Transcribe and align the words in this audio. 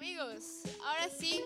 amigos, 0.00 0.62
ahora 0.86 1.10
sí 1.14 1.44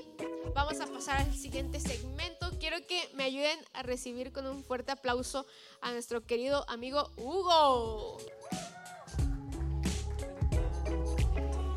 vamos 0.55 0.81
a 0.81 0.87
pasar 0.87 1.17
al 1.17 1.35
siguiente 1.35 1.81
segmento. 1.81 2.49
Quiero 2.61 2.77
que 2.87 3.11
me 3.15 3.25
ayuden 3.25 3.59
a 3.73 3.83
recibir 3.83 4.31
con 4.33 4.47
un 4.47 4.63
fuerte 4.63 4.93
aplauso 4.93 5.45
a 5.81 5.91
nuestro 5.91 6.25
querido 6.25 6.65
amigo 6.71 7.11
Hugo. 7.17 8.19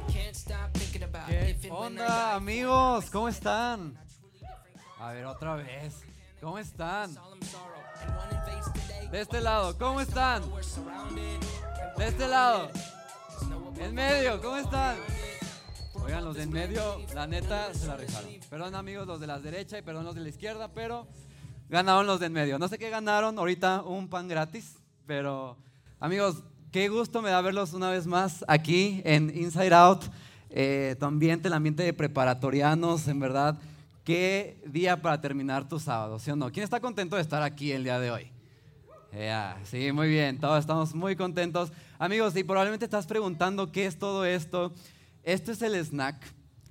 ¿Qué 0.07 1.71
onda, 1.71 2.35
amigos? 2.35 3.09
¿Cómo 3.09 3.27
están? 3.27 3.97
A 4.99 5.13
ver, 5.13 5.25
otra 5.25 5.55
vez. 5.55 5.95
¿Cómo 6.39 6.59
están? 6.59 7.17
De 9.09 9.21
este 9.21 9.41
lado, 9.41 9.75
¿cómo 9.79 9.99
están? 9.99 10.43
De 11.97 12.07
este 12.07 12.27
lado. 12.27 12.69
En 13.79 13.95
medio, 13.95 14.39
¿cómo 14.39 14.57
están? 14.57 15.16
Oigan, 16.07 16.23
los 16.23 16.37
de 16.37 16.43
en 16.43 16.51
medio, 16.51 17.01
la 17.13 17.27
neta, 17.27 17.73
se 17.73 17.85
la 17.85 17.97
rifaron. 17.97 18.29
Perdón, 18.49 18.75
amigos, 18.75 19.05
los 19.05 19.19
de 19.19 19.27
la 19.27 19.39
derecha 19.39 19.77
y 19.77 19.81
perdón, 19.81 20.05
los 20.05 20.15
de 20.15 20.21
la 20.21 20.29
izquierda, 20.29 20.69
pero 20.69 21.05
ganaron 21.67 22.07
los 22.07 22.21
de 22.21 22.27
en 22.27 22.31
medio. 22.31 22.57
No 22.57 22.69
sé 22.69 22.77
qué 22.77 22.89
ganaron, 22.89 23.37
ahorita 23.37 23.81
un 23.81 24.07
pan 24.07 24.29
gratis, 24.29 24.77
pero 25.05 25.57
amigos, 25.99 26.43
qué 26.71 26.87
gusto 26.87 27.21
me 27.21 27.29
da 27.29 27.41
verlos 27.41 27.73
una 27.73 27.89
vez 27.89 28.07
más 28.07 28.45
aquí 28.47 29.01
en 29.03 29.33
Inside 29.35 29.73
Out. 29.73 30.05
Eh, 30.49 30.95
tu 30.97 31.07
el 31.07 31.53
ambiente 31.53 31.83
de 31.83 31.91
preparatorianos, 31.91 33.05
en 33.09 33.19
verdad, 33.19 33.59
qué 34.05 34.63
día 34.65 35.01
para 35.01 35.19
terminar 35.19 35.67
tu 35.67 35.77
sábado, 35.77 36.19
¿sí 36.19 36.31
o 36.31 36.37
no? 36.37 36.53
¿Quién 36.53 36.63
está 36.63 36.79
contento 36.79 37.17
de 37.17 37.21
estar 37.21 37.43
aquí 37.43 37.73
el 37.73 37.83
día 37.83 37.99
de 37.99 38.11
hoy? 38.11 38.31
sí, 39.65 39.91
muy 39.91 40.07
bien, 40.07 40.39
todos 40.39 40.61
estamos 40.61 40.95
muy 40.95 41.17
contentos. 41.17 41.69
Amigos, 41.99 42.33
y 42.37 42.45
probablemente 42.45 42.85
estás 42.85 43.07
preguntando 43.07 43.73
qué 43.73 43.87
es 43.87 43.99
todo 43.99 44.23
esto. 44.23 44.71
Esto 45.27 45.51
es 45.51 45.61
el 45.61 45.75
snack, 45.75 46.15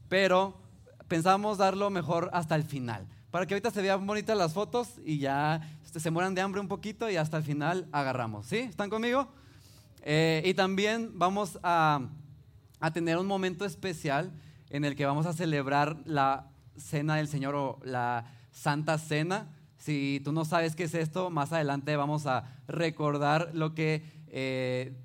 pero 0.09 0.56
pensamos 1.09 1.59
darlo 1.59 1.91
mejor 1.91 2.30
hasta 2.33 2.55
el 2.55 2.62
final, 2.62 3.06
para 3.30 3.45
que 3.45 3.52
ahorita 3.52 3.71
se 3.71 3.82
vean 3.82 4.07
bonitas 4.07 4.35
las 4.35 4.54
fotos 4.54 4.95
y 5.04 5.18
ya 5.18 5.60
este, 5.85 6.01
se 6.01 6.10
mueran 6.10 6.35
de 6.35 6.40
hambre 6.40 6.63
un 6.63 6.66
poquito 6.66 7.10
y 7.10 7.16
hasta 7.16 7.37
el 7.37 7.43
final 7.43 7.87
agarramos. 7.93 8.46
¿Sí? 8.46 8.57
¿Están 8.57 8.88
conmigo? 8.88 9.29
Eh, 10.01 10.43
y 10.43 10.54
también 10.54 11.18
vamos 11.18 11.59
a, 11.63 12.01
a 12.80 12.90
tener 12.95 13.18
un 13.18 13.26
momento 13.26 13.66
especial 13.66 14.32
en 14.70 14.87
el 14.87 14.96
que 14.96 15.04
vamos 15.04 15.26
a 15.26 15.35
celebrar 15.35 15.98
la 16.07 16.48
cena 16.79 17.16
del 17.16 17.29
Señor 17.29 17.54
o 17.57 17.79
la 17.85 18.24
Santa 18.52 18.96
Cena. 18.96 19.51
Si 19.76 20.23
tú 20.24 20.32
no 20.32 20.46
sabes 20.46 20.74
qué 20.74 20.85
es 20.85 20.95
esto, 20.95 21.29
más 21.29 21.52
adelante 21.52 21.95
vamos 21.96 22.24
a 22.24 22.57
recordar 22.68 23.51
lo 23.52 23.74
que 23.74 24.02
eh, 24.29 24.96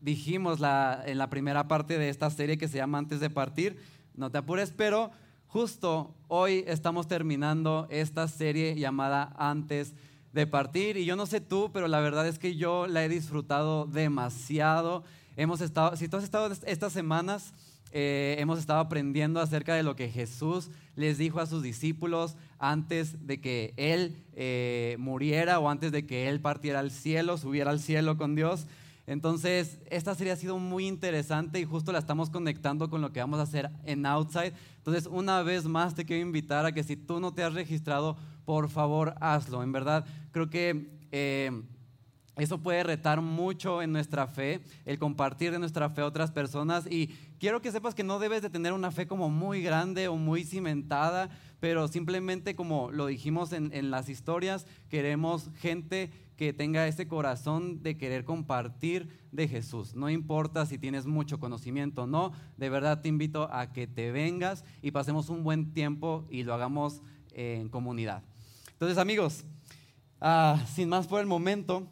dijimos 0.00 0.60
en 0.60 1.18
la 1.18 1.30
primera 1.30 1.68
parte 1.68 1.98
de 1.98 2.08
esta 2.08 2.30
serie 2.30 2.58
que 2.58 2.68
se 2.68 2.78
llama 2.78 2.98
Antes 2.98 3.20
de 3.20 3.30
Partir. 3.30 3.76
No 4.14 4.30
te 4.30 4.38
apures, 4.38 4.72
pero 4.76 5.10
justo 5.46 6.14
hoy 6.28 6.64
estamos 6.66 7.08
terminando 7.08 7.86
esta 7.90 8.28
serie 8.28 8.74
llamada 8.74 9.34
Antes 9.38 9.94
de 10.32 10.46
Partir. 10.46 10.96
Y 10.96 11.04
yo 11.04 11.16
no 11.16 11.26
sé 11.26 11.40
tú, 11.40 11.70
pero 11.72 11.88
la 11.88 12.00
verdad 12.00 12.26
es 12.26 12.38
que 12.38 12.56
yo 12.56 12.86
la 12.86 13.04
he 13.04 13.08
disfrutado 13.08 13.86
demasiado. 13.86 15.04
Hemos 15.36 15.60
estado, 15.60 15.96
si 15.96 16.08
tú 16.08 16.16
has 16.16 16.24
estado 16.24 16.54
estas 16.66 16.92
semanas, 16.92 17.52
eh, 17.92 18.36
hemos 18.38 18.58
estado 18.58 18.80
aprendiendo 18.80 19.40
acerca 19.40 19.74
de 19.74 19.82
lo 19.82 19.96
que 19.96 20.10
Jesús 20.10 20.70
les 20.96 21.18
dijo 21.18 21.40
a 21.40 21.46
sus 21.46 21.62
discípulos 21.62 22.36
antes 22.58 23.26
de 23.26 23.40
que 23.40 23.72
Él 23.76 24.16
eh, 24.34 24.96
muriera 24.98 25.58
o 25.58 25.70
antes 25.70 25.92
de 25.92 26.06
que 26.06 26.28
Él 26.28 26.40
partiera 26.40 26.80
al 26.80 26.90
cielo, 26.90 27.38
subiera 27.38 27.70
al 27.70 27.80
cielo 27.80 28.16
con 28.16 28.34
Dios. 28.34 28.66
Entonces, 29.06 29.78
esta 29.88 30.14
serie 30.14 30.32
ha 30.32 30.36
sido 30.36 30.58
muy 30.58 30.86
interesante 30.86 31.60
y 31.60 31.64
justo 31.64 31.92
la 31.92 32.00
estamos 32.00 32.28
conectando 32.28 32.90
con 32.90 33.00
lo 33.00 33.12
que 33.12 33.20
vamos 33.20 33.38
a 33.38 33.42
hacer 33.42 33.70
en 33.84 34.04
Outside. 34.04 34.52
Entonces, 34.78 35.06
una 35.06 35.42
vez 35.42 35.64
más 35.66 35.94
te 35.94 36.04
quiero 36.04 36.22
invitar 36.22 36.66
a 36.66 36.72
que 36.72 36.82
si 36.82 36.96
tú 36.96 37.20
no 37.20 37.32
te 37.32 37.44
has 37.44 37.54
registrado, 37.54 38.16
por 38.44 38.68
favor, 38.68 39.14
hazlo. 39.20 39.62
En 39.62 39.70
verdad, 39.70 40.04
creo 40.32 40.50
que 40.50 40.90
eh, 41.12 41.52
eso 42.36 42.58
puede 42.58 42.82
retar 42.82 43.22
mucho 43.22 43.80
en 43.80 43.92
nuestra 43.92 44.26
fe, 44.26 44.60
el 44.84 44.98
compartir 44.98 45.52
de 45.52 45.58
nuestra 45.58 45.88
fe 45.88 46.02
a 46.02 46.06
otras 46.06 46.32
personas. 46.32 46.86
Y 46.90 47.06
quiero 47.38 47.62
que 47.62 47.72
sepas 47.72 47.94
que 47.94 48.02
no 48.02 48.18
debes 48.18 48.42
de 48.42 48.50
tener 48.50 48.72
una 48.72 48.90
fe 48.90 49.06
como 49.06 49.30
muy 49.30 49.62
grande 49.62 50.08
o 50.08 50.16
muy 50.16 50.44
cimentada, 50.44 51.30
pero 51.60 51.88
simplemente 51.88 52.54
como 52.54 52.90
lo 52.90 53.06
dijimos 53.06 53.52
en, 53.52 53.72
en 53.72 53.90
las 53.90 54.08
historias, 54.08 54.66
queremos 54.90 55.50
gente 55.60 56.10
que 56.36 56.52
tenga 56.52 56.86
ese 56.86 57.08
corazón 57.08 57.82
de 57.82 57.96
querer 57.96 58.24
compartir 58.24 59.08
de 59.32 59.48
Jesús. 59.48 59.94
No 59.94 60.10
importa 60.10 60.66
si 60.66 60.78
tienes 60.78 61.06
mucho 61.06 61.40
conocimiento 61.40 62.02
o 62.02 62.06
no, 62.06 62.32
de 62.56 62.68
verdad 62.68 63.00
te 63.00 63.08
invito 63.08 63.48
a 63.52 63.72
que 63.72 63.86
te 63.86 64.12
vengas 64.12 64.64
y 64.82 64.90
pasemos 64.90 65.28
un 65.28 65.42
buen 65.42 65.72
tiempo 65.72 66.26
y 66.30 66.42
lo 66.42 66.54
hagamos 66.54 67.02
en 67.32 67.68
comunidad. 67.68 68.22
Entonces 68.72 68.98
amigos, 68.98 69.44
ah, 70.20 70.62
sin 70.74 70.88
más 70.88 71.06
por 71.06 71.20
el 71.20 71.26
momento, 71.26 71.88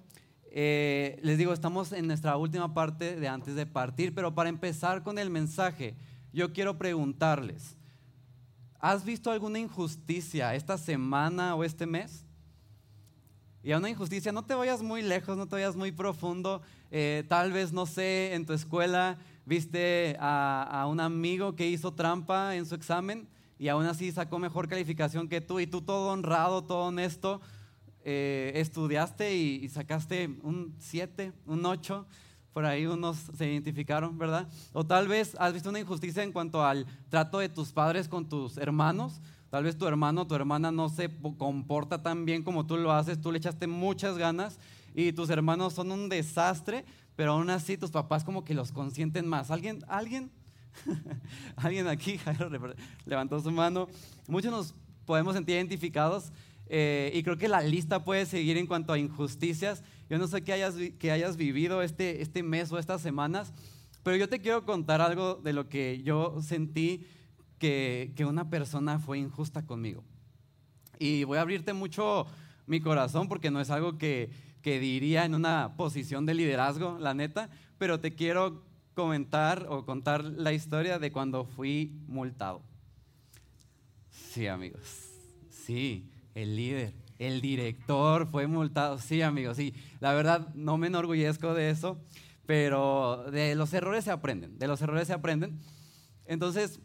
eh, 0.56 1.19
les 1.22 1.38
digo, 1.38 1.53
estamos 1.53 1.93
en 1.93 2.06
nuestra 2.06 2.37
última 2.37 2.75
parte 2.75 3.16
de 3.16 3.27
antes 3.27 3.54
de 3.54 3.66
partir, 3.66 4.15
pero 4.15 4.34
para 4.34 4.49
empezar 4.49 5.03
con 5.03 5.19
el 5.19 5.31
mensaje, 5.31 5.97
yo 6.33 6.53
quiero 6.53 6.78
preguntarles, 6.78 7.77
¿has 8.78 9.04
visto 9.04 9.31
alguna 9.31 9.59
injusticia 9.59 10.54
esta 10.54 10.78
semana 10.78 11.54
o 11.56 11.65
este 11.65 11.87
mes? 11.87 12.24
Y 13.65 13.73
a 13.73 13.79
una 13.79 13.89
injusticia, 13.89 14.31
no 14.31 14.45
te 14.45 14.55
vayas 14.55 14.83
muy 14.83 15.01
lejos, 15.01 15.39
no 15.39 15.47
te 15.47 15.57
vayas 15.57 15.75
muy 15.75 15.91
profundo. 15.91 16.61
Eh, 16.91 17.25
tal 17.29 17.51
vez, 17.51 17.73
no 17.73 17.87
sé, 17.87 18.35
en 18.35 18.45
tu 18.45 18.53
escuela 18.53 19.17
viste 19.47 20.17
a, 20.21 20.87
un 20.87 21.01
amigo 21.01 21.57
que 21.57 21.67
hizo 21.67 21.95
trampa 21.95 22.57
en 22.57 22.67
su 22.67 22.75
examen 22.75 23.27
y 23.59 23.69
aún 23.69 23.87
así 23.87 24.13
sacó 24.13 24.39
mejor 24.39 24.69
calificación 24.69 25.29
que 25.29 25.41
tú 25.41 25.61
y 25.61 25.67
tú 25.67 25.81
todo 25.81 26.13
honrado, 26.13 26.63
todo 26.65 26.89
honesto, 26.89 27.41
eh, 28.05 28.53
estudiaste 28.57 29.35
y, 29.35 29.67
sacaste 29.71 30.29
un 30.43 30.75
7, 30.79 31.33
un 31.47 31.65
8 31.65 32.07
por 32.53 32.67
ahí 32.67 32.87
unos 32.87 33.17
se 33.37 33.51
identificaron, 33.51 34.17
¿verdad? 34.17 34.47
O 34.73 34.85
tal 34.87 35.09
vez 35.09 35.35
has 35.41 35.53
visto 35.53 35.71
una 35.71 35.81
injusticia 35.81 36.23
en 36.23 36.31
cuanto 36.31 36.65
al 36.65 36.87
trato 37.09 37.41
de 37.41 37.49
tus 37.49 37.73
padres 37.73 38.07
con 38.07 38.29
tus 38.29 38.59
hermanos. 38.59 39.21
Tal 39.54 39.62
vez 39.62 39.78
tu 39.78 39.87
hermano 39.87 40.22
o 40.22 40.26
tu 40.26 40.34
hermana 40.34 40.72
no 40.72 40.88
se 40.88 41.09
comporta 41.38 42.03
tan 42.03 42.25
bien 42.25 42.42
como 42.42 42.66
tú 42.66 42.76
lo 42.76 42.91
haces, 42.91 43.20
tú 43.20 43.31
le 43.31 43.38
echaste 43.38 43.69
muchas 43.69 44.19
ganas 44.19 44.59
y 44.97 45.12
tus 45.12 45.31
hermanos 45.31 45.75
son 45.75 45.92
un 45.92 46.09
desastre, 46.09 46.84
pero 47.15 47.34
aún 47.34 47.48
así 47.50 47.78
tus 47.78 47.92
papás 47.92 48.25
como 48.25 48.42
que 48.42 48.53
los 48.53 48.72
consienten 48.72 49.28
más. 49.28 49.53
¿Alguien? 49.53 49.84
¿Alguien? 49.87 50.32
¿Alguien 51.54 51.87
aquí? 51.87 52.19
Jairo 52.25 52.50
levantó 53.06 53.38
su 53.38 53.53
mano. 53.53 53.87
Muchos 54.26 54.50
nos 54.50 54.75
podemos 55.04 55.37
sentir 55.37 55.54
identificados 55.54 56.32
eh, 56.66 57.12
y 57.15 57.22
creo 57.22 57.38
que 57.38 57.47
la 57.47 57.60
lista 57.60 58.03
puede 58.03 58.26
seguir 58.26 58.56
en 58.56 58.66
cuanto 58.66 58.92
a 58.92 58.98
injusticias. 58.98 59.84
Yo 60.10 60.19
no 60.19 60.26
sé 60.26 60.42
qué 60.42 60.53
hayas, 60.53 60.75
que 60.98 61.12
hayas 61.12 61.36
vivido 61.36 61.81
este, 61.81 62.22
este 62.22 62.42
mes 62.42 62.72
o 62.72 62.78
estas 62.81 63.03
semanas, 63.03 63.53
pero 64.03 64.16
yo 64.16 64.28
te 64.28 64.41
quiero 64.41 64.65
contar 64.65 65.00
algo 65.00 65.36
de 65.36 65.53
lo 65.53 65.69
que 65.69 66.03
yo 66.03 66.42
sentí 66.42 67.06
que, 67.65 68.27
una 68.27 68.51
persona 68.51 68.99
fue 68.99 69.19
injusta 69.19 69.65
conmigo. 69.65 70.05
Y 70.99 71.25
voy 71.25 71.39
a 71.39 71.41
abrirte 71.41 71.73
mucho 71.73 72.27
mi 72.67 72.81
corazón 72.81 73.29
porque 73.29 73.51
no 73.51 73.61
es 73.61 73.71
algo 73.71 73.97
que, 73.97 74.31
que 74.61 74.79
diría 74.79 75.25
en 75.25 75.35
una 75.35 75.75
posición 75.77 76.27
de 76.27 76.35
liderazgo, 76.35 76.99
la 76.99 77.15
neta, 77.15 77.49
pero 77.79 78.01
te 78.01 78.15
quiero 78.15 78.63
comentar 78.93 79.67
o 79.71 79.87
contar 79.87 80.25
la 80.25 80.53
historia 80.53 80.99
de 80.99 81.11
cuando 81.11 81.47
fui 81.47 81.93
multado. 82.07 82.63
Sí, 84.11 84.47
amigos. 84.47 84.81
Sí, 85.49 86.11
el 86.35 86.57
líder, 86.57 86.93
el 87.19 87.41
director 87.41 88.29
fue 88.31 88.47
multado. 88.47 88.99
Sí, 88.99 89.23
amigos, 89.23 89.57
sí. 89.57 89.75
La 90.01 90.13
verdad, 90.13 90.55
no 90.55 90.77
me 90.77 90.89
enorgullezco 90.89 91.55
de 91.55 91.71
eso, 91.71 91.99
pero 92.45 93.25
de 93.31 93.55
los 93.55 93.73
errores 93.73 94.05
se 94.05 94.11
aprenden, 94.11 94.59
de 94.59 94.69
los 94.69 94.83
errores 94.83 95.07
se 95.07 95.15
aprenden. 95.15 95.59
Entonces, 96.27 96.81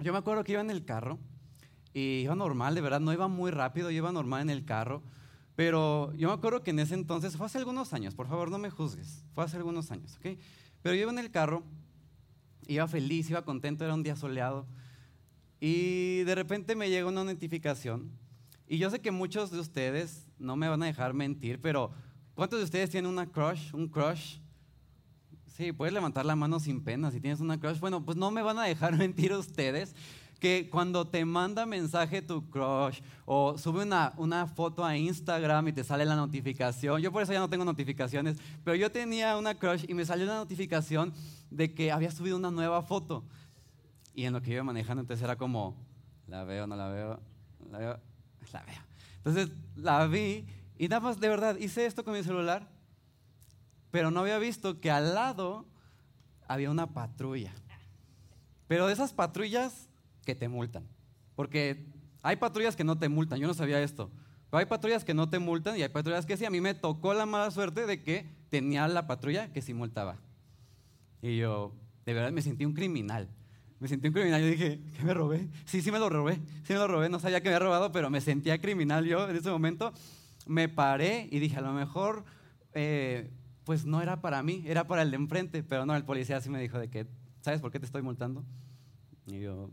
yo 0.00 0.12
me 0.12 0.18
acuerdo 0.18 0.44
que 0.44 0.52
iba 0.52 0.60
en 0.60 0.70
el 0.70 0.84
carro 0.84 1.18
y 1.92 2.20
iba 2.20 2.34
normal, 2.34 2.74
de 2.74 2.80
verdad, 2.80 3.00
no 3.00 3.12
iba 3.12 3.28
muy 3.28 3.50
rápido, 3.50 3.90
iba 3.90 4.12
normal 4.12 4.42
en 4.42 4.50
el 4.50 4.64
carro. 4.64 5.02
Pero 5.56 6.12
yo 6.14 6.28
me 6.28 6.34
acuerdo 6.34 6.62
que 6.62 6.70
en 6.70 6.78
ese 6.78 6.94
entonces, 6.94 7.36
fue 7.36 7.46
hace 7.46 7.58
algunos 7.58 7.92
años, 7.92 8.14
por 8.14 8.28
favor 8.28 8.50
no 8.50 8.58
me 8.58 8.70
juzgues, 8.70 9.24
fue 9.34 9.42
hace 9.42 9.56
algunos 9.56 9.90
años, 9.90 10.16
¿ok? 10.16 10.38
Pero 10.82 10.94
yo 10.94 11.02
iba 11.02 11.10
en 11.10 11.18
el 11.18 11.32
carro, 11.32 11.64
iba 12.68 12.86
feliz, 12.86 13.28
iba 13.30 13.42
contento, 13.42 13.84
era 13.84 13.94
un 13.94 14.04
día 14.04 14.14
soleado. 14.14 14.66
Y 15.58 16.18
de 16.22 16.36
repente 16.36 16.76
me 16.76 16.88
llega 16.88 17.08
una 17.08 17.24
notificación. 17.24 18.12
Y 18.68 18.78
yo 18.78 18.90
sé 18.90 19.00
que 19.00 19.10
muchos 19.10 19.50
de 19.50 19.58
ustedes 19.58 20.28
no 20.38 20.54
me 20.54 20.68
van 20.68 20.82
a 20.84 20.86
dejar 20.86 21.14
mentir, 21.14 21.60
pero 21.60 21.90
¿cuántos 22.34 22.60
de 22.60 22.64
ustedes 22.64 22.90
tienen 22.90 23.10
una 23.10 23.26
crush, 23.26 23.74
un 23.74 23.88
crush? 23.88 24.36
Sí, 25.58 25.72
puedes 25.72 25.92
levantar 25.92 26.24
la 26.24 26.36
mano 26.36 26.60
sin 26.60 26.84
pena 26.84 27.10
si 27.10 27.18
tienes 27.18 27.40
una 27.40 27.58
crush. 27.58 27.80
Bueno, 27.80 28.04
pues 28.04 28.16
no 28.16 28.30
me 28.30 28.42
van 28.42 28.60
a 28.60 28.62
dejar 28.62 28.92
mentir 28.96 29.32
ustedes 29.32 29.92
que 30.38 30.70
cuando 30.70 31.04
te 31.04 31.24
manda 31.24 31.66
mensaje 31.66 32.22
tu 32.22 32.48
crush 32.48 33.00
o 33.24 33.58
sube 33.58 33.82
una, 33.82 34.12
una, 34.18 34.46
foto 34.46 34.84
a 34.84 34.96
Instagram 34.96 35.66
y 35.66 35.72
te 35.72 35.82
sale 35.82 36.04
la 36.04 36.14
notificación, 36.14 37.02
yo 37.02 37.10
por 37.10 37.24
eso 37.24 37.32
ya 37.32 37.40
no 37.40 37.50
tengo 37.50 37.64
notificaciones, 37.64 38.36
pero 38.62 38.76
yo 38.76 38.92
tenía 38.92 39.36
una 39.36 39.56
crush 39.56 39.84
y 39.88 39.94
me 39.94 40.04
salió 40.04 40.26
una 40.26 40.36
notificación 40.36 41.12
de 41.50 41.74
que 41.74 41.90
había 41.90 42.12
subido 42.12 42.36
una 42.36 42.52
nueva 42.52 42.80
foto. 42.82 43.24
Y 44.14 44.26
en 44.26 44.34
lo 44.34 44.40
que 44.40 44.52
iba 44.52 44.62
manejando, 44.62 45.00
entonces 45.00 45.24
era 45.24 45.34
como, 45.34 45.74
la 46.28 46.44
veo, 46.44 46.68
no 46.68 46.76
la 46.76 46.88
veo, 46.88 47.20
la 47.72 47.78
veo, 47.78 48.00
la 48.52 48.62
veo. 48.62 48.82
Entonces 49.16 49.50
la 49.74 50.06
vi 50.06 50.46
y 50.78 50.86
nada 50.86 51.00
más, 51.00 51.18
de 51.18 51.28
verdad, 51.28 51.56
hice 51.58 51.84
esto 51.84 52.04
con 52.04 52.14
mi 52.14 52.22
celular, 52.22 52.77
pero 53.90 54.10
no 54.10 54.20
había 54.20 54.38
visto 54.38 54.80
que 54.80 54.90
al 54.90 55.14
lado 55.14 55.66
había 56.46 56.70
una 56.70 56.88
patrulla. 56.94 57.52
Pero 58.66 58.86
de 58.86 58.92
esas 58.92 59.12
patrullas 59.12 59.88
que 60.24 60.34
te 60.34 60.48
multan. 60.48 60.86
Porque 61.34 61.86
hay 62.22 62.36
patrullas 62.36 62.76
que 62.76 62.84
no 62.84 62.98
te 62.98 63.08
multan, 63.08 63.38
yo 63.38 63.46
no 63.46 63.54
sabía 63.54 63.82
esto. 63.82 64.10
Pero 64.50 64.58
hay 64.58 64.66
patrullas 64.66 65.04
que 65.04 65.14
no 65.14 65.28
te 65.28 65.38
multan 65.38 65.76
y 65.76 65.82
hay 65.82 65.88
patrullas 65.88 66.26
que 66.26 66.36
sí. 66.36 66.44
A 66.44 66.50
mí 66.50 66.60
me 66.60 66.74
tocó 66.74 67.14
la 67.14 67.26
mala 67.26 67.50
suerte 67.50 67.86
de 67.86 68.02
que 68.02 68.26
tenía 68.50 68.88
la 68.88 69.06
patrulla 69.06 69.52
que 69.52 69.62
sí 69.62 69.74
multaba. 69.74 70.18
Y 71.20 71.36
yo, 71.36 71.74
de 72.06 72.14
verdad, 72.14 72.32
me 72.32 72.42
sentí 72.42 72.64
un 72.64 72.72
criminal. 72.72 73.28
Me 73.80 73.88
sentí 73.88 74.08
un 74.08 74.14
criminal. 74.14 74.40
Yo 74.40 74.48
dije, 74.48 74.80
¿qué 74.96 75.04
me 75.04 75.14
robé? 75.14 75.48
Sí, 75.64 75.82
sí 75.82 75.92
me 75.92 75.98
lo 75.98 76.08
robé. 76.08 76.40
Sí 76.64 76.72
me 76.72 76.78
lo 76.78 76.88
robé. 76.88 77.08
No 77.08 77.20
sabía 77.20 77.40
que 77.40 77.48
me 77.48 77.54
había 77.54 77.66
robado, 77.66 77.92
pero 77.92 78.10
me 78.10 78.20
sentía 78.20 78.60
criminal 78.60 79.04
yo 79.04 79.28
en 79.28 79.36
ese 79.36 79.50
momento. 79.50 79.92
Me 80.46 80.68
paré 80.68 81.28
y 81.30 81.38
dije, 81.38 81.56
a 81.58 81.60
lo 81.60 81.72
mejor, 81.72 82.24
eh, 82.72 83.30
pues 83.68 83.84
no 83.84 84.00
era 84.00 84.22
para 84.22 84.42
mí, 84.42 84.64
era 84.66 84.86
para 84.86 85.02
el 85.02 85.10
de 85.10 85.18
enfrente. 85.18 85.62
Pero 85.62 85.84
no, 85.84 85.94
el 85.94 86.02
policía 86.02 86.40
sí 86.40 86.48
me 86.48 86.58
dijo 86.58 86.78
de 86.78 86.88
que, 86.88 87.06
¿sabes 87.42 87.60
por 87.60 87.70
qué 87.70 87.78
te 87.78 87.84
estoy 87.84 88.00
multando? 88.00 88.42
Y 89.26 89.40
yo, 89.40 89.68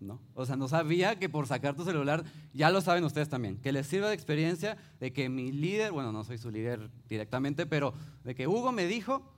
no. 0.00 0.20
O 0.34 0.44
sea, 0.44 0.54
no 0.54 0.68
sabía 0.68 1.18
que 1.18 1.30
por 1.30 1.46
sacar 1.46 1.74
tu 1.74 1.82
celular, 1.82 2.24
ya 2.52 2.68
lo 2.68 2.82
saben 2.82 3.04
ustedes 3.04 3.30
también, 3.30 3.56
que 3.56 3.72
les 3.72 3.86
sirva 3.86 4.08
de 4.08 4.14
experiencia 4.14 4.76
de 5.00 5.14
que 5.14 5.30
mi 5.30 5.50
líder, 5.50 5.92
bueno, 5.92 6.12
no 6.12 6.24
soy 6.24 6.36
su 6.36 6.50
líder 6.50 6.90
directamente, 7.08 7.64
pero 7.64 7.94
de 8.22 8.34
que 8.34 8.46
Hugo 8.46 8.70
me 8.70 8.86
dijo 8.86 9.34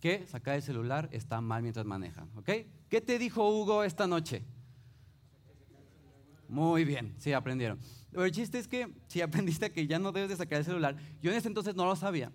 que 0.00 0.26
sacar 0.26 0.56
el 0.56 0.62
celular 0.62 1.08
está 1.12 1.40
mal 1.40 1.62
mientras 1.62 1.86
manejan, 1.86 2.28
¿ok? 2.34 2.50
¿Qué 2.88 3.00
te 3.00 3.20
dijo 3.20 3.48
Hugo 3.48 3.84
esta 3.84 4.08
noche? 4.08 4.42
Muy 6.48 6.84
bien, 6.84 7.14
sí, 7.18 7.32
aprendieron. 7.32 7.78
Pero 8.10 8.24
el 8.24 8.32
chiste 8.32 8.58
es 8.58 8.66
que 8.66 8.92
si 9.06 9.20
aprendiste 9.20 9.70
que 9.70 9.86
ya 9.86 10.00
no 10.00 10.10
debes 10.10 10.30
de 10.30 10.36
sacar 10.36 10.58
el 10.58 10.64
celular, 10.64 10.96
yo 11.22 11.30
en 11.30 11.36
ese 11.36 11.46
entonces 11.46 11.76
no 11.76 11.84
lo 11.84 11.94
sabía. 11.94 12.32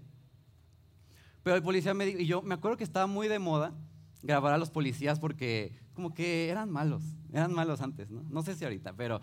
Pero 1.43 1.55
el 1.55 1.63
policía 1.63 1.93
me 1.93 2.05
dijo, 2.05 2.19
y 2.19 2.25
yo 2.25 2.41
me 2.41 2.55
acuerdo 2.55 2.77
que 2.77 2.83
estaba 2.83 3.07
muy 3.07 3.27
de 3.27 3.39
moda 3.39 3.73
grabar 4.21 4.53
a 4.53 4.57
los 4.57 4.69
policías 4.69 5.19
porque 5.19 5.73
como 5.93 6.13
que 6.13 6.49
eran 6.49 6.69
malos, 6.69 7.03
eran 7.31 7.53
malos 7.53 7.81
antes, 7.81 8.09
¿no? 8.09 8.23
No 8.29 8.43
sé 8.43 8.55
si 8.55 8.63
ahorita, 8.65 8.93
pero 8.93 9.21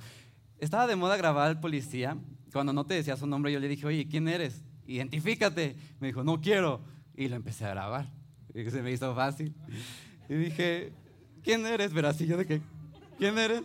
estaba 0.58 0.86
de 0.86 0.96
moda 0.96 1.16
grabar 1.16 1.48
al 1.48 1.60
policía. 1.60 2.16
Cuando 2.52 2.72
no 2.72 2.86
te 2.86 2.94
decía 2.94 3.16
su 3.16 3.26
nombre, 3.26 3.52
yo 3.52 3.60
le 3.60 3.68
dije, 3.68 3.86
oye, 3.86 4.08
¿quién 4.08 4.28
eres? 4.28 4.62
Identifícate. 4.86 5.76
Me 6.00 6.08
dijo, 6.08 6.24
no 6.24 6.40
quiero. 6.40 6.80
Y 7.14 7.28
lo 7.28 7.36
empecé 7.36 7.66
a 7.66 7.70
grabar. 7.70 8.10
Y 8.54 8.70
se 8.70 8.82
me 8.82 8.92
hizo 8.92 9.14
fácil. 9.14 9.54
Y 10.28 10.34
dije, 10.34 10.92
¿quién 11.42 11.66
eres? 11.66 11.92
Pero 11.92 12.08
así 12.08 12.26
yo 12.26 12.36
de 12.36 12.46
que, 12.46 12.60
¿quién 13.18 13.38
eres? 13.38 13.62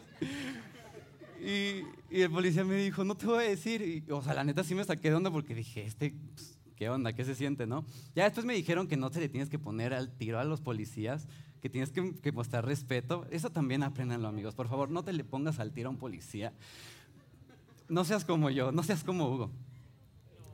Y, 1.41 1.83
el 2.09 2.29
policía 2.29 2.65
me 2.65 2.75
dijo, 2.75 3.03
no 3.03 3.15
te 3.15 3.25
voy 3.25 3.45
a 3.45 3.49
decir. 3.49 3.81
Y, 3.81 4.11
o 4.11 4.21
sea, 4.21 4.33
la 4.33 4.43
neta 4.43 4.63
sí 4.63 4.75
me 4.75 4.83
saqué 4.83 5.09
de 5.09 5.15
onda 5.15 5.31
porque 5.31 5.55
dije, 5.55 5.85
este, 5.85 6.13
pues, 6.33 6.50
¿qué 6.81 6.89
onda? 6.89 7.13
¿Qué 7.13 7.23
se 7.23 7.35
siente, 7.35 7.67
no? 7.67 7.85
Ya 8.15 8.23
después 8.23 8.43
me 8.43 8.55
dijeron 8.55 8.87
que 8.87 8.97
no 8.97 9.13
se 9.13 9.19
le 9.19 9.29
tienes 9.29 9.51
que 9.51 9.59
poner 9.59 9.93
al 9.93 10.17
tiro 10.17 10.39
a 10.39 10.43
los 10.43 10.61
policías, 10.61 11.27
que 11.61 11.69
tienes 11.69 11.91
que, 11.91 12.31
mostrar 12.31 12.65
respeto. 12.65 13.27
Eso 13.29 13.51
también 13.51 13.83
aprendanlo, 13.83 14.27
amigos. 14.27 14.55
Por 14.55 14.67
favor, 14.67 14.89
no 14.89 15.03
te 15.03 15.13
le 15.13 15.23
pongas 15.23 15.59
al 15.59 15.73
tiro 15.73 15.89
a 15.89 15.91
un 15.91 15.99
policía. 15.99 16.53
No 17.87 18.03
seas 18.03 18.25
como 18.25 18.49
yo, 18.49 18.71
no 18.71 18.81
seas 18.81 19.03
como 19.03 19.29
Hugo. 19.29 19.51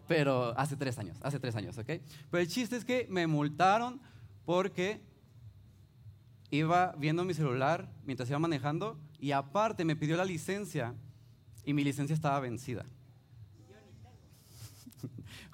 Pero 0.09 0.53
hace 0.59 0.75
tres 0.75 1.00
años, 1.00 1.18
hace 1.21 1.39
tres 1.39 1.56
años, 1.56 1.77
¿ok? 1.77 1.91
Pero 2.29 2.41
el 2.41 2.50
chiste 2.50 2.75
es 2.75 2.83
que 2.83 3.07
me 3.09 3.25
multaron 3.25 4.01
porque 4.44 5.00
iba 6.51 6.94
viendo 6.97 7.24
mi 7.24 7.35
celular 7.35 7.89
mientras 8.03 8.29
iba 8.29 8.38
manejando 8.38 9.00
y 9.18 9.31
aparte 9.31 9.85
me 9.85 9.95
pidió 9.95 10.18
la 10.18 10.25
licencia 10.25 10.94
y 11.63 11.71
mi 11.71 11.85
licencia 11.85 12.13
estaba 12.13 12.38
vencida. 12.41 12.85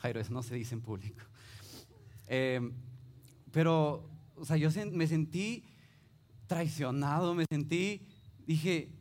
Jairo, 0.03 0.19
eso 0.19 0.33
no 0.33 0.43
se 0.43 0.55
dice 0.55 0.75
en 0.75 0.81
público. 0.81 1.23
Eh, 2.27 2.59
pero, 3.53 4.09
o 4.35 4.43
sea, 4.43 4.57
yo 4.57 4.69
me 4.91 5.07
sentí 5.07 5.63
traicionado, 6.45 7.33
me 7.33 7.45
sentí, 7.49 8.05
dije, 8.45 8.91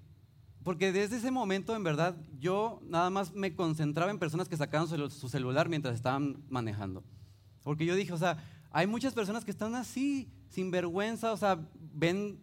porque 0.63 0.93
desde 0.93 1.17
ese 1.17 1.33
momento, 1.33 1.75
en 1.75 1.83
verdad, 1.83 2.17
yo 2.39 2.81
nada 2.85 3.11
más 3.11 3.35
me 3.35 3.53
concentraba 3.57 4.13
en 4.13 4.21
personas 4.21 4.49
que 4.49 4.57
sacaban 4.57 4.87
su, 4.87 5.29
celular 5.29 5.69
mientras 5.69 5.97
estaban 5.97 6.41
manejando. 6.49 7.03
Porque 7.65 7.85
yo 7.85 7.97
dije, 7.97 8.13
o 8.13 8.19
sea, 8.19 8.39
hay 8.71 8.87
muchas 8.87 9.13
personas 9.13 9.45
que 9.45 9.51
están 9.51 9.75
así, 9.75 10.31
sin 10.51 10.71
vergüenza, 10.71 11.33
o 11.33 11.37
sea, 11.37 11.59
ven 11.93 12.39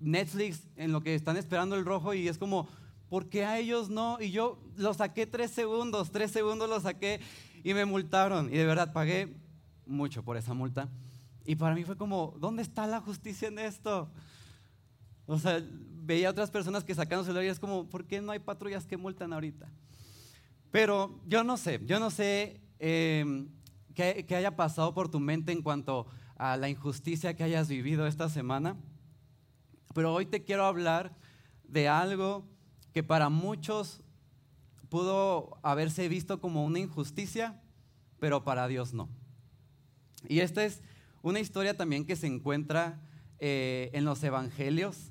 Netflix 0.00 0.68
en 0.76 0.92
lo 0.92 1.02
que 1.02 1.14
están 1.14 1.38
esperando 1.38 1.76
el 1.76 1.86
rojo 1.86 2.12
y 2.12 2.28
es 2.28 2.36
como, 2.36 2.68
¿por 3.12 3.28
qué 3.28 3.44
a 3.44 3.58
ellos 3.58 3.90
no? 3.90 4.16
Y 4.22 4.30
yo 4.30 4.58
lo 4.78 4.94
saqué 4.94 5.26
tres 5.26 5.50
segundos, 5.50 6.10
tres 6.10 6.30
segundos 6.30 6.66
lo 6.66 6.80
saqué 6.80 7.20
y 7.62 7.74
me 7.74 7.84
multaron. 7.84 8.46
Y 8.48 8.56
de 8.56 8.64
verdad 8.64 8.94
pagué 8.94 9.36
mucho 9.84 10.22
por 10.22 10.38
esa 10.38 10.54
multa. 10.54 10.88
Y 11.44 11.56
para 11.56 11.74
mí 11.74 11.84
fue 11.84 11.98
como, 11.98 12.34
¿dónde 12.38 12.62
está 12.62 12.86
la 12.86 13.02
justicia 13.02 13.48
en 13.48 13.58
esto? 13.58 14.10
O 15.26 15.38
sea, 15.38 15.62
veía 15.62 16.30
otras 16.30 16.50
personas 16.50 16.84
que 16.84 16.94
sacaban 16.94 17.26
celular 17.26 17.44
y 17.44 17.48
es 17.48 17.60
como, 17.60 17.86
¿por 17.86 18.06
qué 18.06 18.22
no 18.22 18.32
hay 18.32 18.38
patrullas 18.38 18.86
que 18.86 18.96
multan 18.96 19.34
ahorita? 19.34 19.68
Pero 20.70 21.20
yo 21.26 21.44
no 21.44 21.58
sé, 21.58 21.82
yo 21.84 22.00
no 22.00 22.08
sé 22.08 22.62
em, 22.78 23.50
qué, 23.94 24.24
qué 24.26 24.36
haya 24.36 24.56
pasado 24.56 24.94
por 24.94 25.10
tu 25.10 25.20
mente 25.20 25.52
en 25.52 25.60
cuanto 25.60 26.06
a 26.36 26.56
la 26.56 26.70
injusticia 26.70 27.36
que 27.36 27.44
hayas 27.44 27.68
vivido 27.68 28.06
esta 28.06 28.30
semana. 28.30 28.74
Pero 29.94 30.14
hoy 30.14 30.24
te 30.24 30.44
quiero 30.44 30.64
hablar 30.64 31.14
de 31.64 31.88
algo 31.88 32.50
que 32.92 33.02
para 33.02 33.28
muchos 33.28 34.00
pudo 34.88 35.58
haberse 35.62 36.08
visto 36.08 36.40
como 36.40 36.64
una 36.64 36.78
injusticia, 36.78 37.60
pero 38.18 38.44
para 38.44 38.68
Dios 38.68 38.92
no. 38.92 39.08
Y 40.28 40.40
esta 40.40 40.64
es 40.64 40.82
una 41.22 41.40
historia 41.40 41.76
también 41.76 42.04
que 42.04 42.16
se 42.16 42.26
encuentra 42.26 43.00
eh, 43.38 43.90
en 43.94 44.04
los 44.04 44.22
evangelios, 44.22 45.10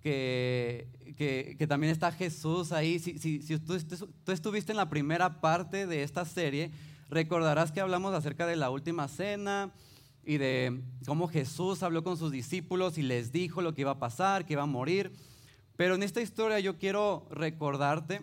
que, 0.00 0.88
que, 1.16 1.66
también 1.66 1.92
está 1.92 2.10
Jesús 2.12 2.72
ahí. 2.72 2.98
Si, 2.98 3.18
si, 3.18 3.42
si 3.42 3.58
tú, 3.58 3.76
tú, 4.24 4.32
estuviste 4.32 4.72
en 4.72 4.78
la 4.78 4.88
primera 4.88 5.40
parte 5.40 5.86
de 5.86 6.02
esta 6.02 6.24
serie, 6.24 6.70
recordarás 7.10 7.72
que 7.72 7.80
hablamos 7.80 8.14
acerca 8.14 8.46
de 8.46 8.56
la 8.56 8.70
última 8.70 9.08
cena 9.08 9.72
y 10.24 10.38
de 10.38 10.80
cómo 11.06 11.28
Jesús 11.28 11.82
habló 11.82 12.02
con 12.04 12.16
sus 12.16 12.32
discípulos 12.32 12.96
y 12.96 13.02
les 13.02 13.32
dijo 13.32 13.60
lo 13.60 13.74
que 13.74 13.82
iba 13.82 13.92
a 13.92 13.98
pasar, 13.98 14.46
que 14.46 14.54
iba 14.54 14.62
a 14.62 14.66
morir. 14.66 15.12
Pero 15.78 15.94
en 15.94 16.02
esta 16.02 16.20
historia 16.20 16.58
yo 16.58 16.76
quiero 16.76 17.28
recordarte 17.30 18.20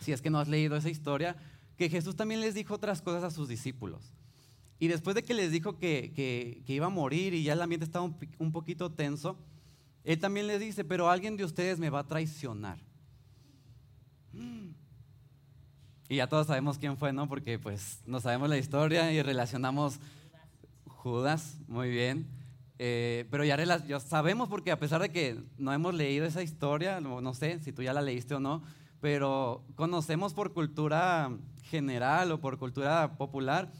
si 0.00 0.12
es 0.12 0.22
que 0.22 0.30
no 0.30 0.40
has 0.40 0.48
leído 0.48 0.76
esa 0.76 0.88
historia, 0.88 1.36
que 1.76 1.90
Jesús 1.90 2.16
también 2.16 2.40
les 2.40 2.54
dijo 2.54 2.72
otras 2.72 3.02
cosas 3.02 3.22
a 3.22 3.30
sus 3.30 3.48
discípulos. 3.48 4.14
Y 4.78 4.88
después 4.88 5.14
de 5.14 5.22
que 5.22 5.34
les 5.34 5.52
dijo 5.52 5.78
que, 5.78 6.62
iba 6.66 6.86
a 6.86 6.88
morir 6.88 7.34
y 7.34 7.42
ya 7.42 7.52
el 7.52 7.60
ambiente 7.60 7.84
estaba 7.84 8.06
un, 8.38 8.50
poquito 8.50 8.90
tenso, 8.90 9.36
Él 10.04 10.18
también 10.20 10.46
les 10.46 10.58
dice, 10.58 10.86
pero 10.86 11.10
alguien 11.10 11.36
de 11.36 11.44
ustedes 11.44 11.78
me 11.78 11.90
va 11.90 11.98
a 11.98 12.06
traicionar. 12.06 12.78
Y 16.08 16.16
ya 16.16 16.28
todos 16.28 16.46
sabemos 16.46 16.78
quién 16.78 16.96
fue, 16.96 17.12
¿no? 17.12 17.28
Porque 17.28 17.58
pues 17.58 18.00
no 18.06 18.20
sabemos 18.20 18.48
la 18.48 18.56
historia 18.56 19.12
y 19.12 19.20
relacionamos 19.20 20.00
Judas, 20.86 21.58
muy 21.68 21.90
bien. 21.90 22.37
Eh, 22.78 23.26
pero 23.30 23.44
ya, 23.44 24.00
sabemos 24.00 24.48
porque 24.48 24.70
a 24.70 24.78
pesar 24.78 25.00
de 25.00 25.10
que 25.10 25.42
no 25.56 25.72
hemos 25.72 25.94
leído 25.94 26.26
esa 26.26 26.42
historia, 26.42 27.00
no 27.00 27.34
sé 27.34 27.58
si 27.60 27.72
tú 27.72 27.82
ya 27.82 27.92
la 27.92 28.02
leíste 28.02 28.34
o 28.34 28.40
no, 28.40 28.62
pero 29.00 29.64
conocemos 29.74 30.34
por 30.34 30.52
cultura 30.52 31.30
general 31.64 32.32
o 32.32 32.40
por 32.40 32.58
cultura 32.58 33.16
popular 33.16 33.70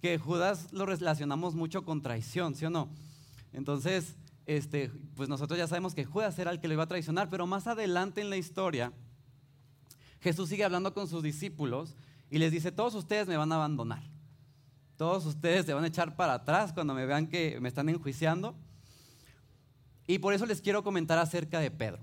que 0.00 0.18
Judas 0.18 0.72
lo 0.72 0.86
relacionamos 0.86 1.54
mucho 1.54 1.84
con 1.84 2.02
traición, 2.02 2.54
¿sí 2.54 2.64
o 2.66 2.70
no? 2.70 2.88
Entonces, 3.52 4.16
este, 4.46 4.90
pues 5.14 5.28
nosotros 5.28 5.58
ya 5.58 5.66
sabemos 5.66 5.94
que 5.94 6.04
Judas 6.04 6.38
era 6.38 6.50
el 6.50 6.60
que 6.60 6.68
lo 6.68 6.74
iba 6.74 6.84
a 6.84 6.88
traicionar, 6.88 7.30
pero 7.30 7.46
más 7.46 7.66
adelante 7.66 8.20
en 8.20 8.30
la 8.30 8.36
historia, 8.36 8.92
Jesús 10.20 10.48
sigue 10.48 10.64
hablando 10.64 10.92
con 10.92 11.08
sus 11.08 11.22
discípulos 11.22 11.96
y 12.30 12.38
les 12.38 12.52
dice, 12.52 12.72
todos 12.72 12.94
ustedes 12.94 13.26
me 13.28 13.36
van 13.36 13.52
a 13.52 13.56
abandonar, 13.56 14.02
todos 14.96 15.26
ustedes 15.26 15.66
se 15.66 15.74
van 15.74 15.84
a 15.84 15.88
echar 15.88 16.16
para 16.16 16.34
atrás 16.34 16.72
cuando 16.72 16.94
me 16.94 17.06
vean 17.06 17.26
que 17.26 17.60
me 17.60 17.68
están 17.68 17.88
enjuiciando. 17.88 18.54
Y 20.06 20.18
por 20.18 20.32
eso 20.32 20.46
les 20.46 20.60
quiero 20.60 20.82
comentar 20.82 21.18
acerca 21.18 21.60
de 21.60 21.70
Pedro. 21.70 21.98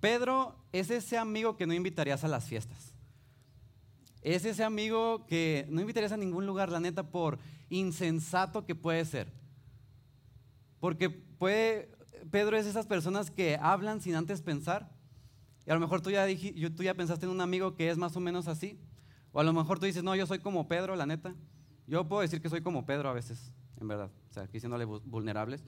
Pedro 0.00 0.56
es 0.72 0.90
ese 0.90 1.16
amigo 1.18 1.56
que 1.56 1.66
no 1.66 1.74
invitarías 1.74 2.24
a 2.24 2.28
las 2.28 2.44
fiestas. 2.44 2.92
Es 4.22 4.44
ese 4.44 4.64
amigo 4.64 5.26
que 5.26 5.66
no 5.68 5.80
invitarías 5.80 6.12
a 6.12 6.16
ningún 6.16 6.46
lugar, 6.46 6.70
la 6.70 6.80
neta, 6.80 7.10
por 7.10 7.38
insensato 7.68 8.64
que 8.64 8.74
puede 8.74 9.04
ser. 9.04 9.32
Porque 10.80 11.10
puede, 11.10 11.90
Pedro 12.30 12.56
es 12.56 12.66
esas 12.66 12.86
personas 12.86 13.30
que 13.30 13.58
hablan 13.60 14.00
sin 14.00 14.14
antes 14.14 14.40
pensar. 14.40 14.90
Y 15.66 15.70
a 15.70 15.74
lo 15.74 15.80
mejor 15.80 16.00
tú 16.00 16.10
ya, 16.10 16.26
tú 16.74 16.82
ya 16.82 16.94
pensaste 16.94 17.26
en 17.26 17.32
un 17.32 17.40
amigo 17.40 17.74
que 17.74 17.90
es 17.90 17.98
más 17.98 18.16
o 18.16 18.20
menos 18.20 18.48
así. 18.48 18.78
O 19.32 19.40
a 19.40 19.44
lo 19.44 19.52
mejor 19.52 19.78
tú 19.78 19.86
dices, 19.86 20.02
no, 20.02 20.14
yo 20.14 20.26
soy 20.26 20.38
como 20.38 20.68
Pedro, 20.68 20.96
la 20.96 21.06
neta. 21.06 21.34
Yo 21.86 22.08
puedo 22.08 22.22
decir 22.22 22.40
que 22.40 22.48
soy 22.48 22.62
como 22.62 22.86
Pedro 22.86 23.08
a 23.08 23.12
veces, 23.12 23.52
en 23.80 23.88
verdad. 23.88 24.10
O 24.30 24.32
sea, 24.32 24.44
aquí 24.44 24.58
vulnerables. 25.04 25.64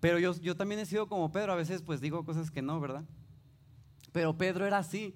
Pero 0.00 0.18
yo, 0.18 0.34
yo 0.40 0.56
también 0.56 0.80
he 0.80 0.86
sido 0.86 1.08
como 1.08 1.32
Pedro, 1.32 1.52
a 1.52 1.56
veces 1.56 1.82
pues 1.82 2.00
digo 2.00 2.24
cosas 2.24 2.50
que 2.50 2.62
no, 2.62 2.80
¿verdad? 2.80 3.04
Pero 4.12 4.36
Pedro 4.36 4.66
era 4.66 4.78
así. 4.78 5.14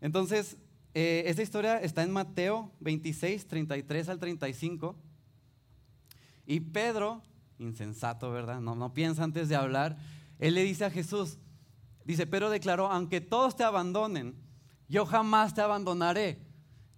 Entonces, 0.00 0.56
eh, 0.92 1.24
esta 1.26 1.42
historia 1.42 1.78
está 1.78 2.02
en 2.02 2.12
Mateo 2.12 2.70
26, 2.80 3.46
33 3.46 4.08
al 4.08 4.18
35. 4.18 4.96
Y 6.46 6.60
Pedro, 6.60 7.22
insensato, 7.58 8.30
¿verdad? 8.30 8.60
No, 8.60 8.74
no 8.74 8.92
piensa 8.92 9.24
antes 9.24 9.48
de 9.48 9.56
hablar. 9.56 9.96
Él 10.38 10.54
le 10.54 10.62
dice 10.62 10.84
a 10.84 10.90
Jesús, 10.90 11.38
dice, 12.04 12.26
Pedro 12.26 12.50
declaró, 12.50 12.90
aunque 12.90 13.20
todos 13.20 13.56
te 13.56 13.64
abandonen, 13.64 14.34
yo 14.88 15.06
jamás 15.06 15.54
te 15.54 15.62
abandonaré. 15.62 16.38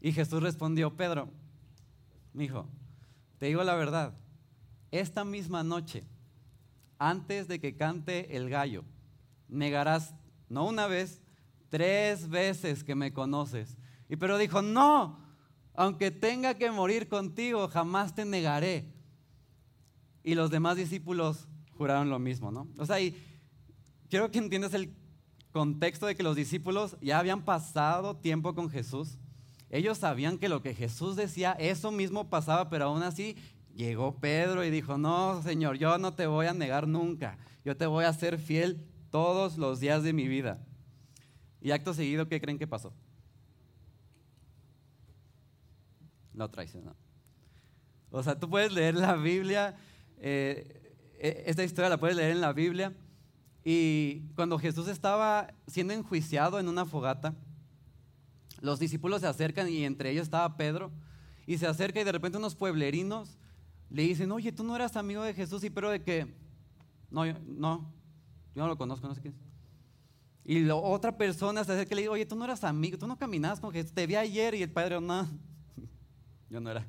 Y 0.01 0.13
Jesús 0.13 0.43
respondió, 0.43 0.97
Pedro, 0.97 1.31
mi 2.37 2.45
hijo, 2.45 2.69
te 3.39 3.47
digo 3.47 3.65
la 3.65 3.75
verdad, 3.75 4.15
esta 4.91 5.25
misma 5.25 5.65
noche, 5.65 6.05
antes 6.99 7.49
de 7.49 7.59
que 7.59 7.77
cante 7.77 8.37
el 8.37 8.49
gallo, 8.49 8.85
negarás 9.49 10.15
no 10.49 10.67
una 10.67 10.87
vez, 10.87 11.23
tres 11.69 12.29
veces 12.29 12.85
que 12.85 12.95
me 12.95 13.13
conoces. 13.13 13.77
Y 14.09 14.17
pero 14.17 14.39
dijo, 14.39 14.63
no, 14.63 15.19
aunque 15.75 16.11
tenga 16.11 16.55
que 16.55 16.71
morir 16.71 17.09
contigo, 17.09 17.69
jamás 17.69 18.15
te 18.15 18.25
negaré. 18.25 18.93
Y 20.23 20.35
los 20.35 20.51
demás 20.51 20.77
discípulos 20.77 21.49
juraron 21.77 22.11
lo 22.11 22.19
mismo, 22.19 22.51
¿no? 22.51 22.69
O 22.79 22.87
sea, 22.87 23.01
y 23.01 23.17
quiero 24.09 24.31
que 24.31 24.39
entiendas 24.39 24.75
el 24.75 24.95
contexto 25.53 26.07
de 26.07 26.15
que 26.15 26.23
los 26.23 26.37
discípulos 26.37 26.97
ya 27.01 27.19
habían 27.19 27.45
pasado 27.45 28.17
tiempo 28.17 28.55
con 28.55 28.71
Jesús. 28.71 29.19
Ellos 29.71 29.99
sabían 29.99 30.39
que 30.39 30.49
lo 30.49 30.63
que 30.63 30.75
Jesús 30.75 31.17
decía, 31.17 31.53
eso 31.53 31.91
mismo 31.91 32.31
pasaba, 32.31 32.69
pero 32.71 32.87
aún 32.87 33.03
así 33.03 33.37
llegó 33.75 34.17
Pedro 34.19 34.65
y 34.65 34.71
dijo, 34.71 34.97
no, 34.97 35.43
Señor, 35.43 35.77
yo 35.77 35.99
no 35.99 36.15
te 36.15 36.27
voy 36.27 36.47
a 36.47 36.55
negar 36.55 36.87
nunca, 36.87 37.39
yo 37.65 37.77
te 37.77 37.87
voy 37.87 38.05
a 38.05 38.13
ser 38.13 38.39
fiel 38.39 38.87
todos 39.11 39.59
los 39.59 39.81
días 39.81 40.03
de 40.03 40.13
mi 40.13 40.29
vida. 40.29 40.65
Y 41.61 41.73
acto 41.73 41.95
seguido, 41.95 42.29
¿qué 42.29 42.41
creen 42.41 42.59
que 42.59 42.67
pasó? 42.67 42.93
Lo 46.33 46.49
traicionó. 46.49 46.95
O 48.11 48.23
sea, 48.23 48.39
tú 48.39 48.49
puedes 48.49 48.73
leer 48.73 48.95
la 48.95 49.17
Biblia, 49.17 49.77
eh, 50.19 50.95
e, 51.19 51.45
esta 51.47 51.65
historia 51.65 51.89
la 51.89 51.99
puedes 51.99 52.17
leer 52.17 52.31
en 52.31 52.41
la 52.41 52.53
Biblia, 52.53 52.93
y 53.65 54.21
cuando 54.37 54.59
Jesús 54.59 54.87
estaba 54.87 55.53
siendo 55.67 55.93
enjuiciado 55.93 56.61
en 56.61 56.69
una 56.69 56.85
fogata, 56.85 57.35
los 58.61 58.79
discípulos 58.79 59.21
se 59.21 59.27
acercan 59.27 59.69
y 59.69 59.85
entre 59.85 60.11
ellos 60.11 60.25
estaba 60.25 60.57
Pedro, 60.57 60.91
y 61.47 61.59
se 61.59 61.67
acerca 61.67 62.01
y 62.01 62.05
de 62.05 62.13
repente 62.13 62.39
unos 62.39 62.57
pueblerinos 62.57 63.39
le 63.89 64.03
dicen, 64.03 64.33
oye, 64.33 64.53
tú 64.53 64.65
no 64.65 64.75
eras 64.75 64.97
amigo 64.97 65.23
de 65.23 65.35
Jesús, 65.35 65.63
y 65.63 65.71
pero 65.71 65.91
de 65.91 66.03
qué? 66.03 66.27
No, 67.11 67.25
no, 67.25 67.93
yo 68.55 68.63
no 68.63 68.69
lo 68.69 68.77
conozco, 68.77 69.07
no 69.07 69.15
sé 69.15 69.21
quién. 69.21 69.35
Y 70.45 70.61
la 70.61 70.75
otra 70.75 71.17
persona 71.17 71.65
se 71.65 71.73
acerca 71.73 71.95
y 71.95 71.97
le 71.97 72.03
dice, 72.03 72.11
oye, 72.11 72.27
tú 72.27 72.37
no 72.37 72.45
eras 72.45 72.65
amigo, 72.65 72.99
tú 72.99 73.07
no 73.07 73.17
caminabas 73.17 73.61
con 73.61 73.73
Jesús, 73.73 73.93
te 73.93 74.07
vi 74.07 74.17
ayer 74.17 74.55
y 74.55 74.63
el 74.63 74.71
padre, 74.71 75.01
no, 75.01 75.29
yo 76.51 76.61
no 76.61 76.71
era. 76.71 76.87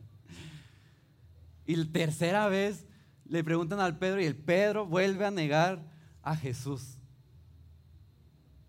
Y 1.65 1.75
la 1.75 1.91
tercera 1.91 2.47
vez 2.47 2.85
le 3.25 3.43
preguntan 3.43 3.79
al 3.79 3.97
Pedro 3.97 4.21
y 4.21 4.25
el 4.25 4.35
Pedro 4.35 4.85
vuelve 4.85 5.25
a 5.25 5.31
negar 5.31 5.83
a 6.21 6.35
Jesús. 6.35 6.97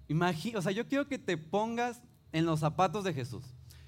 Imagina, 0.08 0.58
o 0.58 0.62
sea, 0.62 0.72
yo 0.72 0.86
quiero 0.86 1.06
que 1.06 1.18
te 1.18 1.36
pongas 1.36 2.02
en 2.32 2.46
los 2.46 2.60
zapatos 2.60 3.04
de 3.04 3.14
Jesús. 3.14 3.44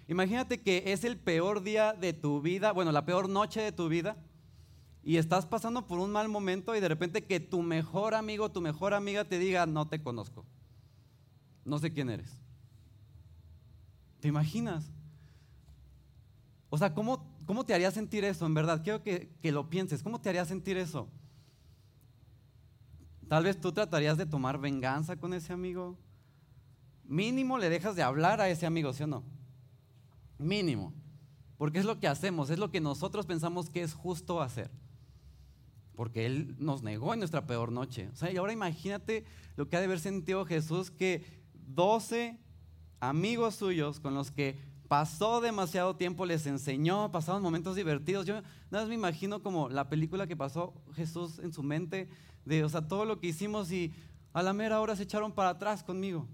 Imagínate 0.09 0.61
que 0.61 0.93
es 0.93 1.05
el 1.05 1.17
peor 1.17 1.63
día 1.63 1.93
de 1.93 2.13
tu 2.13 2.41
vida, 2.41 2.73
bueno, 2.73 2.93
la 2.93 3.05
peor 3.05 3.29
noche 3.29 3.61
de 3.61 3.73
tu 3.73 3.89
vida, 3.89 4.17
y 5.03 5.17
estás 5.17 5.47
pasando 5.47 5.87
por 5.87 5.99
un 5.99 6.11
mal 6.11 6.29
momento 6.29 6.75
y 6.75 6.81
de 6.81 6.89
repente 6.89 7.25
que 7.25 7.41
tu 7.41 7.63
mejor 7.63 8.15
amigo, 8.15 8.51
tu 8.51 8.61
mejor 8.61 8.93
amiga 8.93 9.25
te 9.25 9.39
diga, 9.39 9.67
no 9.67 9.89
te 9.89 10.03
conozco, 10.03 10.45
no 11.65 11.79
sé 11.79 11.93
quién 11.93 12.11
eres. 12.11 12.41
¿Te 14.21 14.29
imaginas? 14.29 14.91
O 16.69 16.77
sea, 16.77 16.95
¿cómo, 16.95 17.27
cómo 17.47 17.65
te 17.65 17.73
haría 17.73 17.91
sentir 17.91 18.25
eso? 18.25 18.47
En 18.47 18.55
verdad, 18.55 18.83
quiero 18.85 19.03
que, 19.03 19.33
que 19.41 19.51
lo 19.51 19.71
pienses. 19.71 20.03
¿Cómo 20.03 20.21
te 20.21 20.29
haría 20.29 20.45
sentir 20.45 20.77
eso? 20.77 21.09
Tal 23.29 23.45
vez 23.45 23.61
tú 23.61 23.73
tratarías 23.73 24.19
de 24.19 24.27
tomar 24.27 24.59
venganza 24.59 25.17
con 25.17 25.33
ese 25.33 25.53
amigo. 25.53 25.97
Mínimo 27.11 27.59
le 27.59 27.69
dejas 27.69 27.97
de 27.97 28.05
hablar 28.05 28.41
a 28.41 28.49
ese 28.49 28.67
amigo, 28.67 28.93
¿sí 28.93 29.03
o 29.03 29.09
no? 29.09 29.25
Mínimo. 30.39 30.95
Porque 31.59 31.81
es 31.81 31.85
lo 31.85 31.99
que 31.99 32.07
hacemos, 32.07 32.51
es 32.51 32.61
lo 32.61 32.71
que 32.71 32.81
nosotros 32.81 33.27
pensamos 33.27 33.69
que 33.69 33.83
es 33.83 33.95
justo 33.95 34.41
hacer. 34.41 34.71
Porque 35.97 36.25
Él 36.25 36.55
nos 36.61 36.85
negó 36.85 37.13
en 37.13 37.19
nuestra 37.19 37.49
peor 37.49 37.73
noche. 37.73 38.09
O 38.13 38.17
sea, 38.17 38.31
y 38.31 38.37
ahora 38.37 38.53
imagínate 38.53 39.25
lo 39.57 39.69
que 39.69 39.75
ha 39.75 39.81
de 39.81 39.87
haber 39.87 39.99
sentido 39.99 40.47
Jesús 40.47 40.93
que 40.93 41.25
12 41.67 42.39
amigos 43.01 43.57
suyos 43.57 43.99
con 43.99 44.15
los 44.15 44.31
que 44.31 44.57
pasó 44.87 45.41
demasiado 45.41 45.97
tiempo, 45.97 46.27
les 46.27 46.47
enseñó, 46.47 47.11
pasaron 47.11 47.43
momentos 47.43 47.75
divertidos. 47.75 48.25
Yo 48.25 48.35
nada 48.35 48.85
más 48.85 48.89
me 48.89 48.95
imagino 48.95 49.43
como 49.43 49.69
la 49.69 49.89
película 49.89 50.29
que 50.29 50.37
pasó 50.37 50.75
Jesús 50.95 51.41
en 51.41 51.53
su 51.53 51.65
mente, 51.65 52.09
de, 52.45 52.63
o 52.63 52.69
sea, 52.69 52.87
todo 52.87 53.05
lo 53.05 53.19
que 53.19 53.27
hicimos 53.27 53.73
y 53.73 53.93
a 54.33 54.45
la 54.45 54.53
mera 54.53 54.81
hora 54.81 54.95
se 54.95 55.03
echaron 55.03 55.33
para 55.33 55.51
atrás 55.51 55.83
conmigo. 55.83 56.29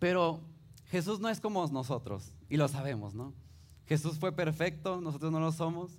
Pero 0.00 0.40
Jesús 0.86 1.20
no 1.20 1.28
es 1.28 1.38
como 1.38 1.64
nosotros, 1.68 2.32
y 2.48 2.56
lo 2.56 2.66
sabemos, 2.66 3.14
¿no? 3.14 3.32
Jesús 3.86 4.18
fue 4.18 4.32
perfecto, 4.32 5.00
nosotros 5.00 5.30
no 5.30 5.38
lo 5.38 5.52
somos. 5.52 5.98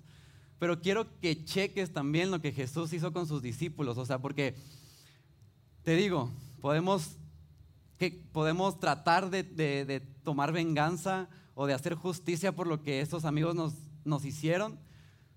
Pero 0.58 0.80
quiero 0.80 1.18
que 1.20 1.44
cheques 1.44 1.92
también 1.92 2.30
lo 2.30 2.40
que 2.40 2.52
Jesús 2.52 2.92
hizo 2.92 3.12
con 3.12 3.26
sus 3.26 3.42
discípulos, 3.42 3.96
o 3.98 4.04
sea, 4.04 4.18
porque 4.20 4.54
te 5.82 5.96
digo, 5.96 6.30
podemos, 6.60 7.16
que 7.98 8.10
podemos 8.32 8.78
tratar 8.78 9.30
de, 9.30 10.02
tomar 10.22 10.52
venganza 10.52 11.28
o 11.54 11.66
de 11.66 11.74
hacer 11.74 11.94
justicia 11.94 12.54
por 12.54 12.66
lo 12.66 12.82
que 12.82 13.00
estos 13.00 13.24
amigos 13.24 13.54
nos, 13.54 13.74
nos 14.04 14.24
hicieron, 14.24 14.78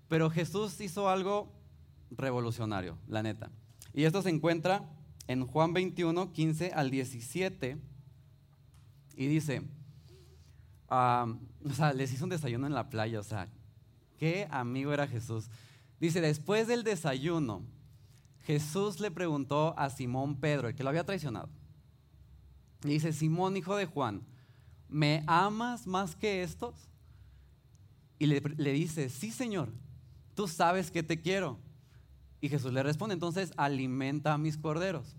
pero 0.08 0.30
Jesús 0.30 0.80
hizo 0.80 1.08
algo 1.08 1.52
revolucionario, 2.10 2.98
la 3.08 3.22
neta. 3.22 3.50
Y 3.92 4.04
esto 4.04 4.22
se 4.22 4.30
encuentra 4.30 4.88
en 5.26 5.46
Juan 5.46 5.72
21, 5.72 6.32
15 6.32 6.72
al 6.72 6.90
17 6.90 7.95
y 9.16 9.26
dice, 9.26 9.62
o 10.88 11.72
sea, 11.74 11.92
les 11.94 12.12
hizo 12.12 12.24
un 12.24 12.30
desayuno 12.30 12.66
en 12.66 12.74
la 12.74 12.90
playa, 12.90 13.18
o 13.18 13.24
sea, 13.24 13.48
qué 14.18 14.46
amigo 14.50 14.92
era 14.92 15.08
Jesús. 15.08 15.48
Dice, 15.98 16.20
después 16.20 16.68
del 16.68 16.84
desayuno, 16.84 17.62
Jesús 18.44 19.00
le 19.00 19.10
preguntó 19.10 19.74
a 19.78 19.88
Simón 19.88 20.36
Pedro, 20.36 20.68
el 20.68 20.74
que 20.74 20.84
lo 20.84 20.90
había 20.90 21.04
traicionado. 21.04 21.48
Y 22.84 22.88
dice, 22.88 23.12
Simón, 23.12 23.56
hijo 23.56 23.74
de 23.74 23.86
Juan, 23.86 24.22
¿me 24.88 25.24
amas 25.26 25.86
más 25.86 26.14
que 26.14 26.42
estos? 26.42 26.88
Y 28.18 28.26
le, 28.26 28.40
le 28.40 28.72
dice, 28.72 29.08
sí, 29.08 29.30
Señor, 29.30 29.72
tú 30.34 30.46
sabes 30.46 30.90
que 30.90 31.02
te 31.02 31.20
quiero. 31.20 31.58
Y 32.42 32.50
Jesús 32.50 32.72
le 32.72 32.82
responde, 32.82 33.14
entonces 33.14 33.52
alimenta 33.56 34.34
a 34.34 34.38
mis 34.38 34.58
corderos. 34.58 35.16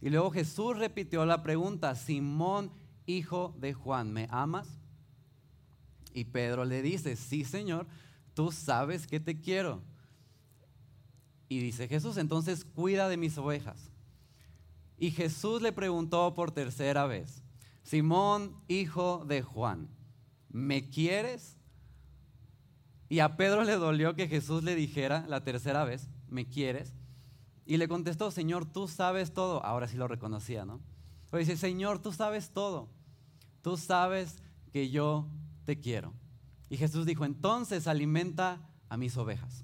Y 0.00 0.08
luego 0.08 0.30
Jesús 0.30 0.78
repitió 0.78 1.26
la 1.26 1.42
pregunta, 1.42 1.94
Simón, 1.94 2.70
hijo 3.08 3.54
de 3.58 3.72
Juan, 3.72 4.12
¿me 4.12 4.28
amas? 4.30 4.68
Y 6.12 6.24
Pedro 6.24 6.64
le 6.64 6.82
dice, 6.82 7.16
sí 7.16 7.44
Señor, 7.44 7.86
tú 8.34 8.52
sabes 8.52 9.06
que 9.06 9.18
te 9.18 9.40
quiero. 9.40 9.82
Y 11.48 11.60
dice 11.60 11.88
Jesús, 11.88 12.18
entonces 12.18 12.64
cuida 12.64 13.08
de 13.08 13.16
mis 13.16 13.38
ovejas. 13.38 13.90
Y 14.98 15.10
Jesús 15.10 15.62
le 15.62 15.72
preguntó 15.72 16.34
por 16.34 16.50
tercera 16.50 17.06
vez, 17.06 17.42
Simón, 17.82 18.54
hijo 18.68 19.24
de 19.26 19.42
Juan, 19.42 19.88
¿me 20.50 20.90
quieres? 20.90 21.56
Y 23.08 23.20
a 23.20 23.36
Pedro 23.36 23.64
le 23.64 23.76
dolió 23.76 24.14
que 24.14 24.28
Jesús 24.28 24.62
le 24.62 24.74
dijera 24.74 25.24
la 25.28 25.42
tercera 25.42 25.84
vez, 25.84 26.10
¿me 26.28 26.46
quieres? 26.46 26.92
Y 27.64 27.78
le 27.78 27.88
contestó, 27.88 28.30
Señor, 28.30 28.66
tú 28.66 28.86
sabes 28.86 29.32
todo. 29.32 29.64
Ahora 29.64 29.88
sí 29.88 29.96
lo 29.96 30.08
reconocía, 30.08 30.66
¿no? 30.66 30.80
Pero 31.30 31.38
dice, 31.38 31.56
Señor, 31.56 32.00
tú 32.00 32.12
sabes 32.12 32.50
todo 32.50 32.88
tú 33.68 33.76
sabes 33.76 34.38
que 34.72 34.88
yo 34.88 35.28
te 35.66 35.78
quiero. 35.78 36.14
Y 36.70 36.78
Jesús 36.78 37.04
dijo, 37.04 37.26
entonces 37.26 37.86
alimenta 37.86 38.66
a 38.88 38.96
mis 38.96 39.14
ovejas. 39.18 39.62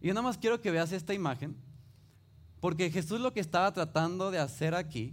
Y 0.00 0.06
yo 0.06 0.14
nada 0.14 0.26
más 0.26 0.38
quiero 0.38 0.62
que 0.62 0.70
veas 0.70 0.92
esta 0.92 1.12
imagen, 1.12 1.54
porque 2.60 2.90
Jesús 2.90 3.20
lo 3.20 3.34
que 3.34 3.40
estaba 3.40 3.70
tratando 3.74 4.30
de 4.30 4.38
hacer 4.38 4.74
aquí 4.74 5.12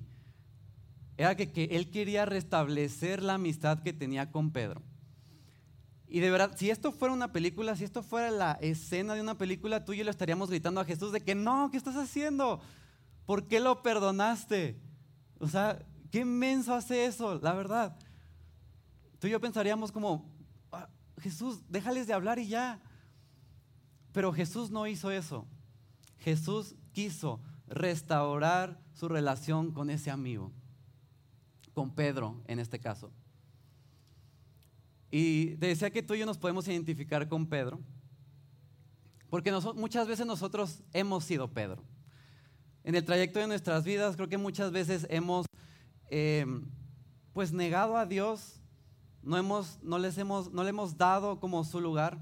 era 1.18 1.36
que, 1.36 1.68
él 1.72 1.91
quería 1.91 2.24
restablecer 2.24 3.22
la 3.22 3.34
amistad 3.34 3.84
que 3.84 3.91
tenía 3.91 4.32
con 4.32 4.51
Pedro. 4.51 4.82
Y 6.08 6.22
de 6.22 6.32
verdad, 6.32 6.56
si 6.56 6.70
esto 6.70 6.94
fuera 6.94 7.13
una 7.13 7.34
película, 7.34 7.75
si 7.75 7.84
esto 7.84 8.03
fuera 8.03 8.32
la 8.32 8.53
escena 8.62 9.15
de 9.15 9.22
una 9.22 9.38
película, 9.38 9.84
tú 9.84 9.91
y 9.91 9.98
yo 9.98 10.06
le 10.06 10.12
estaríamos 10.12 10.50
gritando 10.50 10.80
a 10.80 10.86
Jesús 10.86 11.12
de 11.12 11.20
que 11.20 11.36
no, 11.36 11.72
¿qué 11.72 11.77
estás 11.77 11.98
haciendo? 11.98 12.62
¿Por 13.25 13.50
qué 13.50 13.60
lo 13.60 13.84
perdonaste? 13.84 14.80
O 15.39 15.50
sea, 15.50 15.86
Qué 16.12 16.20
inmenso 16.20 16.74
hace 16.74 17.06
eso, 17.06 17.39
la 17.41 17.53
verdad. 17.53 17.98
Tú 19.20 19.27
y 19.27 19.30
yo 19.32 19.39
pensaríamos 19.39 19.91
como, 19.91 20.30
ah, 20.72 20.89
Jesús, 21.20 21.62
déjales 21.70 22.06
de 22.06 22.13
hablar 22.13 22.38
y 22.38 22.48
ya. 22.48 22.82
Pero 24.12 24.34
Jesús 24.34 24.70
no 24.72 24.86
hizo 24.88 25.10
eso. 25.10 25.48
Jesús 26.20 26.75
quiso 26.91 27.39
restaurar 27.68 28.80
su 28.94 29.08
relación 29.08 29.72
con 29.72 29.89
ese 29.89 30.12
amigo, 30.12 30.51
con 31.74 31.96
Pedro 31.96 32.41
en 32.48 32.60
este 32.60 32.80
caso. 32.80 33.10
Y 35.10 35.56
decía 35.56 35.91
que 35.91 36.03
tú 36.03 36.13
y 36.13 36.20
yo 36.20 36.25
nos 36.25 36.38
podemos 36.38 36.68
identificar 36.68 37.27
con 37.27 37.48
Pedro, 37.48 37.80
porque 39.30 39.51
muchas 39.75 40.08
veces 40.08 40.25
nosotros 40.25 40.84
hemos 40.91 41.24
sido 41.24 41.50
Pedro. 41.50 41.84
En 42.84 42.96
el 42.96 43.06
trayecto 43.06 43.39
de 43.39 43.48
nuestras 43.48 43.84
vidas 43.86 44.15
creo 44.15 44.27
que 44.27 44.38
muchas 44.38 44.72
veces 44.72 45.08
hemos 45.10 45.46
eh, 46.12 46.46
pues 47.34 47.53
negado 47.53 47.98
a 47.98 48.06
Dios, 48.06 48.60
no, 49.24 49.38
hemos, 49.38 49.80
no, 49.82 49.98
les 49.98 50.18
hemos, 50.18 50.51
no 50.51 50.63
le 50.63 50.70
hemos 50.70 50.98
dado 50.98 51.39
como 51.39 51.63
su 51.63 51.80
lugar. 51.80 52.20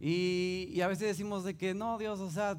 Y, 0.00 0.80
a 0.80 0.88
veces 0.88 1.08
decimos 1.08 1.44
de 1.44 1.56
que 1.56 1.74
no, 1.74 1.98
Dios, 1.98 2.18
o 2.20 2.30
sea, 2.30 2.58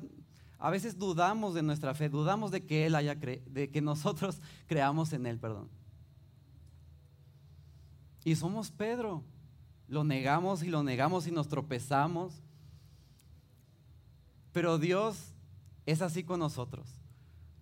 a 0.59 0.69
veces 0.69 0.99
dudamos 0.99 1.55
de 1.55 1.63
nuestra 1.63 1.95
fe, 1.95 2.07
dudamos 2.07 2.51
de 2.51 2.65
que 2.65 2.85
Él 2.85 2.93
haya 2.93 3.15
de 3.15 3.71
que 3.71 3.81
nosotros 3.81 4.39
creamos 4.67 5.11
en 5.11 5.25
Él, 5.25 5.39
perdón. 5.39 5.69
Y 8.23 8.35
somos 8.35 8.71
Pedro. 8.71 9.23
Lo 9.87 10.03
negamos 10.03 10.63
y 10.63 10.69
lo 10.69 10.83
negamos 10.83 11.25
y 11.25 11.31
nos 11.31 11.47
tropezamos. 11.47 12.43
Pero 14.51 14.77
Dios 14.77 15.33
es 15.85 16.01
así 16.01 16.23
con 16.23 16.39
nosotros. 16.39 17.01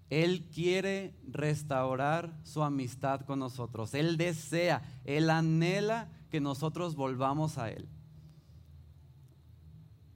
Él 0.10 0.48
quiere 0.54 1.14
restaurar 1.28 2.40
su 2.44 2.64
amistad 2.64 3.22
con 3.22 3.40
nosotros. 3.40 3.94
Él 3.94 4.18
desea, 4.18 4.82
Él 5.06 5.30
anhela 5.30 6.10
que 6.30 6.40
nosotros 6.42 6.96
volvamos 6.96 7.58
a 7.58 7.70
Él. 7.70 7.88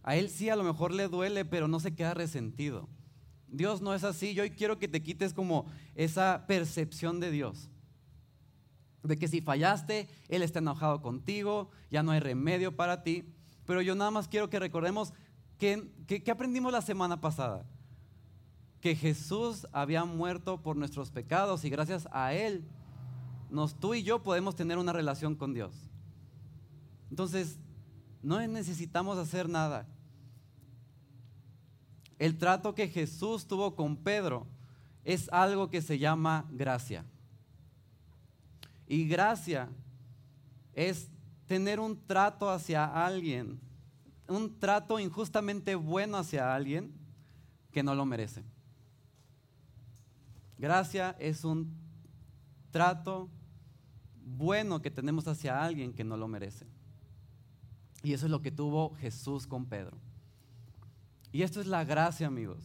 A 0.03 0.15
Él 0.15 0.29
sí 0.29 0.49
a 0.49 0.55
lo 0.55 0.63
mejor 0.63 0.91
le 0.91 1.07
duele, 1.07 1.45
pero 1.45 1.67
no 1.67 1.79
se 1.79 1.95
queda 1.95 2.13
resentido. 2.13 2.89
Dios 3.47 3.81
no 3.81 3.93
es 3.93 4.03
así. 4.03 4.33
Yo 4.33 4.43
hoy 4.43 4.49
quiero 4.49 4.79
que 4.79 4.87
te 4.87 5.03
quites 5.03 5.33
como 5.33 5.65
esa 5.95 6.45
percepción 6.47 7.19
de 7.19 7.31
Dios. 7.31 7.69
De 9.03 9.17
que 9.17 9.27
si 9.27 9.41
fallaste, 9.41 10.09
Él 10.27 10.41
está 10.41 10.59
enojado 10.59 11.01
contigo, 11.01 11.69
ya 11.91 12.03
no 12.03 12.11
hay 12.11 12.19
remedio 12.19 12.75
para 12.75 13.03
ti. 13.03 13.25
Pero 13.65 13.81
yo 13.81 13.95
nada 13.95 14.11
más 14.11 14.27
quiero 14.27 14.49
que 14.49 14.59
recordemos 14.59 15.13
que, 15.57 15.89
que, 16.07 16.31
aprendimos 16.31 16.71
la 16.71 16.81
semana 16.81 17.21
pasada. 17.21 17.65
Que 18.83 18.97
Jesús 18.97 19.65
había 19.71 20.03
muerto 20.03 20.61
por 20.61 20.75
nuestros 20.75 21.09
pecados 21.09 21.63
y 21.63 21.69
gracias 21.69 22.05
a 22.11 22.33
Él, 22.33 22.65
nos, 23.49 23.75
tú 23.75 23.93
y 23.93 24.03
yo 24.03 24.21
podemos 24.21 24.57
tener 24.57 24.77
una 24.77 24.91
relación 24.91 25.35
con 25.35 25.53
Dios. 25.53 25.73
Entonces, 27.09 27.59
no 28.21 28.45
necesitamos 28.45 29.17
hacer 29.17 29.47
nada. 29.47 29.87
El 32.19 32.37
trato 32.37 32.75
que 32.75 32.89
Jesús 32.89 33.47
tuvo 33.47 33.73
con 33.73 33.95
Pedro 33.95 34.47
es 35.05 35.31
algo 35.31 35.69
que 35.69 35.81
se 35.81 35.97
llama 35.97 36.45
gracia. 36.51 37.05
Y 38.85 39.07
gracia 39.07 39.69
es 40.73 41.07
tener 41.47 41.79
un 41.79 42.05
trato 42.05 42.49
hacia 42.49 42.83
alguien, 42.83 43.61
un 44.27 44.59
trato 44.59 44.99
injustamente 44.99 45.73
bueno 45.75 46.17
hacia 46.17 46.53
alguien 46.53 46.91
que 47.71 47.81
no 47.81 47.95
lo 47.95 48.05
merece. 48.05 48.43
Gracia 50.63 51.13
es 51.19 51.43
un 51.43 51.75
trato 52.71 53.29
bueno 54.15 54.81
que 54.81 54.89
tenemos 54.89 55.27
hacia 55.27 55.61
alguien 55.61 55.91
que 55.91 56.05
no 56.05 56.15
lo 56.15 56.29
merece. 56.29 56.65
Y 58.01 58.13
eso 58.13 58.27
es 58.27 58.31
lo 58.31 58.41
que 58.41 58.49
tuvo 58.49 58.95
Jesús 58.95 59.45
con 59.45 59.65
Pedro. 59.65 59.97
Y 61.33 61.41
esto 61.41 61.59
es 61.59 61.67
la 61.67 61.83
gracia, 61.83 62.27
amigos. 62.27 62.63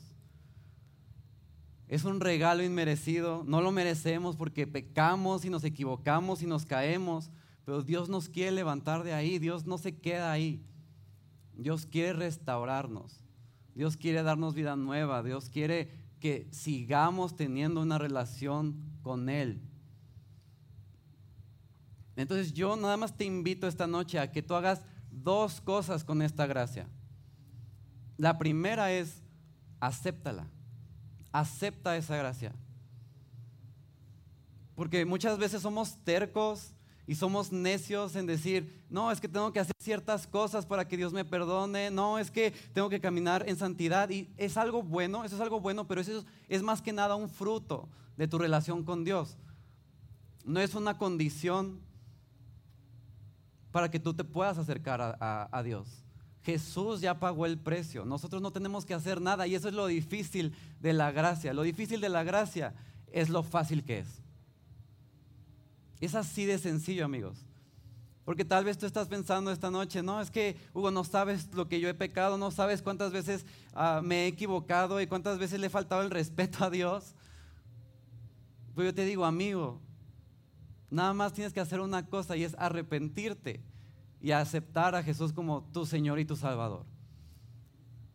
Es 1.89 2.05
un 2.05 2.21
regalo 2.21 2.63
inmerecido, 2.63 3.43
no 3.45 3.63
lo 3.63 3.73
merecemos 3.73 4.37
porque 4.37 4.69
pecamos 4.69 5.45
y 5.45 5.51
nos 5.51 5.65
equivocamos 5.65 6.41
y 6.41 6.47
nos 6.47 6.67
caemos, 6.67 7.33
pero 7.65 7.83
Dios 7.83 8.09
nos 8.09 8.29
quiere 8.29 8.53
levantar 8.53 9.03
de 9.03 9.13
ahí, 9.13 9.41
Dios 9.41 9.67
no 9.67 9.77
se 9.77 9.97
queda 9.97 10.31
ahí. 10.31 10.65
Dios 11.57 11.85
quiere 11.85 12.13
restaurarnos, 12.13 13.25
Dios 13.75 13.97
quiere 13.97 14.23
darnos 14.23 14.55
vida 14.55 14.77
nueva, 14.77 15.25
Dios 15.25 15.51
quiere 15.51 16.07
que 16.19 16.49
sigamos 16.51 17.37
teniendo 17.37 17.81
una 17.81 17.99
relación 17.99 18.77
con 19.03 19.29
Él. 19.29 19.61
Entonces 22.17 22.53
yo 22.53 22.77
nada 22.77 22.97
más 22.97 23.17
te 23.17 23.25
invito 23.25 23.69
esta 23.69 23.87
noche 23.87 24.19
a 24.19 24.33
que 24.33 24.43
tú 24.43 24.55
hagas 24.55 24.83
dos 25.11 25.61
cosas 25.61 26.03
con 26.03 26.21
esta 26.23 26.47
gracia. 26.47 26.89
La 28.17 28.39
primera 28.39 28.91
es, 28.91 29.23
acéptala. 29.79 30.49
Acepta 31.31 31.97
esa 31.97 32.17
gracia. 32.17 32.53
Porque 34.75 35.05
muchas 35.05 35.39
veces 35.39 35.63
somos 35.63 35.97
tercos 36.05 36.75
y 37.09 37.15
somos 37.15 37.51
necios 37.53 38.17
en 38.17 38.27
decir, 38.27 38.85
no, 38.91 39.11
es 39.11 39.19
que 39.19 39.29
tengo 39.29 39.51
que 39.51 39.61
hacer 39.61 39.75
ciertas 39.81 40.27
cosas 40.27 40.67
para 40.67 40.87
que 40.87 40.99
Dios 40.99 41.15
me 41.15 41.25
perdone, 41.25 41.91
no, 41.91 42.19
es 42.19 42.31
que 42.31 42.51
tengo 42.75 42.91
que 42.91 43.01
caminar 43.01 43.49
en 43.49 43.57
santidad. 43.57 44.11
Y 44.11 44.29
es 44.37 44.59
algo 44.59 44.83
bueno, 44.83 45.25
eso 45.25 45.35
es 45.35 45.41
algo 45.41 45.59
bueno, 45.59 45.89
pero 45.89 46.03
eso 46.03 46.23
es 46.51 46.63
más 46.63 46.83
que 46.83 46.93
nada 46.93 47.15
un 47.15 47.31
fruto 47.31 47.89
de 48.19 48.29
tu 48.29 48.37
relación 48.37 48.85
con 48.85 49.05
Dios. 49.05 49.39
No 50.45 50.61
es 50.61 50.75
una 50.75 50.99
condición 50.99 51.81
para 53.73 53.91
que 53.91 53.99
tú 53.99 54.13
te 54.13 54.25
puedas 54.25 54.59
acercar 54.59 55.01
a, 55.01 55.49
a 55.51 55.63
Dios. 55.63 56.05
Jesús 56.43 57.01
ya 57.01 57.19
pagó 57.19 57.47
el 57.47 57.57
precio. 57.57 58.05
Nosotros 58.05 58.43
no 58.43 58.51
tenemos 58.51 58.85
que 58.85 58.93
hacer 58.93 59.23
nada 59.23 59.47
y 59.47 59.55
eso 59.55 59.69
es 59.69 59.75
lo 59.75 59.87
difícil 59.87 60.55
de 60.79 60.93
la 60.93 61.11
gracia. 61.11 61.55
Lo 61.55 61.63
difícil 61.63 62.03
de 62.03 62.11
la 62.11 62.23
gracia 62.23 62.75
es 63.11 63.31
lo 63.31 63.43
fácil 63.43 63.83
que 63.83 64.01
es. 64.01 64.28
Es 66.01 66.15
así 66.15 66.45
de 66.45 66.59
sencillo, 66.59 67.05
amigos. 67.05 67.45
Porque 68.25 68.45
tal 68.45 68.65
vez 68.65 68.77
tú 68.77 68.85
estás 68.85 69.09
pensando 69.09 69.51
esta 69.51 69.71
noche, 69.71 70.03
no, 70.03 70.21
es 70.21 70.31
que 70.31 70.57
Hugo, 70.75 70.91
no 70.91 71.03
sabes 71.03 71.49
lo 71.55 71.67
que 71.67 71.81
yo 71.81 71.89
he 71.89 71.95
pecado, 71.95 72.37
no 72.37 72.51
sabes 72.51 72.83
cuántas 72.83 73.11
veces 73.11 73.47
ah, 73.73 74.03
me 74.05 74.25
he 74.25 74.27
equivocado 74.27 75.01
y 75.01 75.07
cuántas 75.07 75.39
veces 75.39 75.59
le 75.59 75.69
he 75.69 75.71
faltado 75.71 76.03
el 76.03 76.11
respeto 76.11 76.63
a 76.63 76.69
Dios. 76.69 77.15
Pues 78.75 78.89
yo 78.89 78.95
te 78.95 79.07
digo, 79.07 79.25
amigo, 79.25 79.81
nada 80.91 81.15
más 81.15 81.33
tienes 81.33 81.55
que 81.55 81.61
hacer 81.61 81.81
una 81.81 82.07
cosa 82.07 82.37
y 82.37 82.45
es 82.45 82.55
arrepentirte 82.59 83.63
y 84.21 84.33
aceptar 84.33 84.95
a 84.95 85.03
Jesús 85.03 85.33
como 85.33 85.63
tu 85.73 85.87
Señor 85.87 86.19
y 86.19 86.25
tu 86.25 86.37
Salvador. 86.37 86.85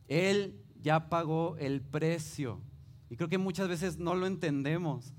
Él 0.07 0.61
ya 0.81 1.09
pagó 1.09 1.55
el 1.57 1.81
precio. 1.81 2.61
Y 3.09 3.15
creo 3.15 3.29
que 3.29 3.37
muchas 3.37 3.67
veces 3.67 3.97
no 3.97 4.15
lo 4.15 4.27
entendemos. 4.27 5.13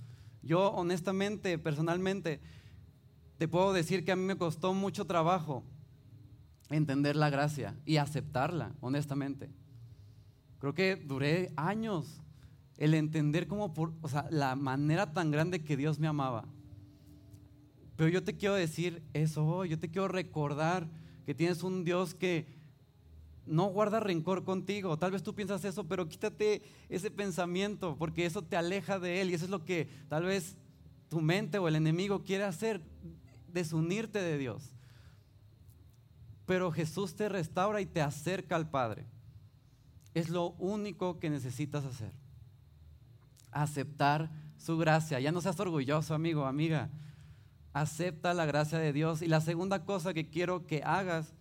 Yo 0.45 0.71
honestamente, 0.73 1.59
personalmente, 1.59 2.41
te 3.39 3.49
puedo 3.49 3.73
decir 3.73 4.05
que 4.05 4.13
a 4.13 4.17
mí 4.17 4.23
me 4.23 4.37
costó 4.37 4.75
mucho 4.75 5.07
trabajo 5.07 5.65
entender 6.71 7.17
la 7.17 7.31
gracia 7.31 7.77
y 7.85 7.97
aceptarla, 7.97 8.73
honestamente. 8.81 9.51
Creo 10.59 10.75
que 10.75 10.97
duré 10.97 11.53
años 11.57 12.21
el 12.77 12.95
entender 12.95 13.47
cómo, 13.47 13.73
por, 13.73 13.93
o 14.03 14.09
sea, 14.09 14.27
la 14.31 14.57
manera 14.57 15.13
tan 15.13 15.31
grande 15.31 15.63
que 15.63 15.77
Dios 15.77 15.99
me 15.99 16.09
amaba. 16.09 16.45
Pero 17.97 18.09
yo 18.09 18.25
te 18.25 18.37
quiero 18.37 18.55
decir 18.55 19.03
eso 19.13 19.65
yo 19.65 19.79
te 19.79 19.91
quiero 19.91 20.09
recordar 20.09 20.89
que 21.25 21.35
tienes 21.35 21.63
un 21.63 21.85
Dios 21.85 22.15
que 22.15 22.47
no 23.47 23.67
guarda 23.67 24.01
rencor 24.01 24.45
contigo. 24.45 24.97
Tal 24.99 25.11
vez 25.13 25.23
tú 25.23 25.35
piensas 25.35 25.65
eso, 25.65 25.85
pero 25.85 26.09
quítate 26.09 26.63
ese 26.89 27.11
pensamiento 27.11 27.97
porque 27.99 28.27
eso 28.27 28.43
te 28.43 28.57
aleja 28.57 28.99
de 28.99 29.21
Él 29.21 29.31
y 29.31 29.35
eso 29.35 29.45
es 29.45 29.51
lo 29.51 29.65
que 29.65 29.89
tal 30.09 30.25
vez 30.25 30.57
tu 31.09 31.21
mente 31.21 31.59
o 31.59 31.69
el 31.69 31.77
enemigo 31.77 32.25
quiere 32.25 32.45
hacer, 32.45 32.81
desunirte 33.49 34.21
de 34.21 34.39
Dios. 34.39 34.75
Pero 36.47 36.73
Jesús 36.73 37.15
te 37.15 37.29
restaura 37.29 37.81
y 37.81 37.87
te 37.87 38.01
acerca 38.01 38.57
al 38.57 38.71
Padre. 38.71 39.07
Es 40.13 40.29
lo 40.29 40.51
único 40.53 41.19
que 41.19 41.31
necesitas 41.31 41.85
hacer. 41.85 42.13
Aceptar 43.51 44.31
su 44.59 44.77
gracia. 44.77 45.21
Ya 45.21 45.33
no 45.33 45.41
seas 45.41 45.59
orgulloso, 45.59 46.15
amigo, 46.15 46.45
amiga 46.45 46.91
acepta 47.75 48.33
la 48.33 48.47
gracia 48.47 48.79
de 48.79 48.95
Dios. 48.95 49.21
Y 49.21 49.27
la 49.27 49.43
segunda 49.43 49.85
cosa 49.85 50.15
que 50.15 50.31
quiero 50.31 50.67
que 50.67 50.83
hagas 50.83 51.35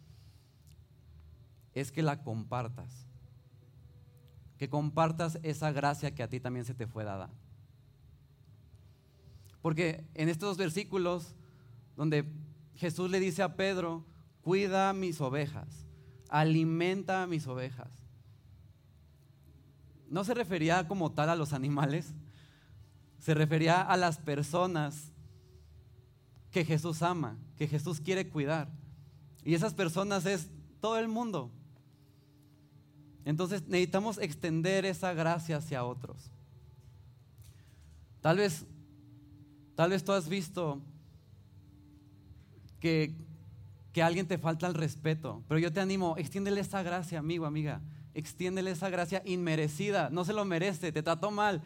es 1.73 1.91
que 1.91 2.03
la 2.03 2.23
compartas. 2.23 3.07
Que 4.57 4.69
compartas 4.69 5.39
esa 5.43 5.71
gracia 5.71 6.13
que 6.13 6.23
a 6.23 6.29
ti 6.29 6.39
también 6.39 6.65
se 6.65 6.73
te 6.73 6.88
fue 6.88 7.03
dada. 7.03 7.29
Porque 9.62 10.05
en 10.13 10.29
estos 10.29 10.57
versículos 10.57 11.36
donde 11.95 12.25
Jesús 12.75 13.09
le 13.09 13.19
dice 13.19 13.43
a 13.43 13.55
Pedro, 13.55 14.05
cuida 14.41 14.93
mis 14.93 15.21
ovejas, 15.21 15.88
alimenta 16.29 17.25
mis 17.27 17.47
ovejas. 17.47 17.89
No 20.09 20.23
se 20.23 20.33
refería 20.33 20.88
como 20.88 21.12
tal 21.12 21.29
a 21.29 21.36
los 21.36 21.53
animales, 21.53 22.13
se 23.19 23.33
refería 23.33 23.81
a 23.81 23.95
las 23.95 24.17
personas 24.17 25.12
que 26.51 26.65
Jesús 26.65 27.01
ama, 27.01 27.38
que 27.57 27.67
Jesús 27.67 27.99
quiere 27.99 28.29
cuidar. 28.29 28.69
Y 29.43 29.55
esas 29.55 29.73
personas 29.73 30.25
es 30.25 30.49
todo 30.81 30.99
el 30.99 31.07
mundo. 31.07 31.51
Entonces 33.25 33.67
necesitamos 33.67 34.17
extender 34.17 34.86
esa 34.86 35.13
gracia 35.13 35.57
hacia 35.57 35.86
otros. 35.86 36.31
Tal 38.21 38.38
vez, 38.38 38.65
tal 39.75 39.89
vez 39.91 40.03
tú 40.03 40.12
has 40.12 40.27
visto 40.27 40.81
que, 42.79 43.15
que 43.91 44.03
alguien 44.03 44.27
te 44.27 44.38
falta 44.38 44.67
el 44.67 44.73
respeto, 44.73 45.43
pero 45.47 45.59
yo 45.59 45.71
te 45.71 45.79
animo, 45.79 46.15
extiéndele 46.17 46.62
esa 46.62 46.83
gracia, 46.83 47.19
amigo, 47.19 47.45
amiga. 47.45 47.81
Extiéndele 48.13 48.71
esa 48.71 48.89
gracia 48.89 49.23
inmerecida. 49.25 50.09
No 50.09 50.23
se 50.23 50.33
lo 50.33 50.45
merece, 50.45 50.91
te 50.91 51.01
trató 51.01 51.31
mal, 51.31 51.62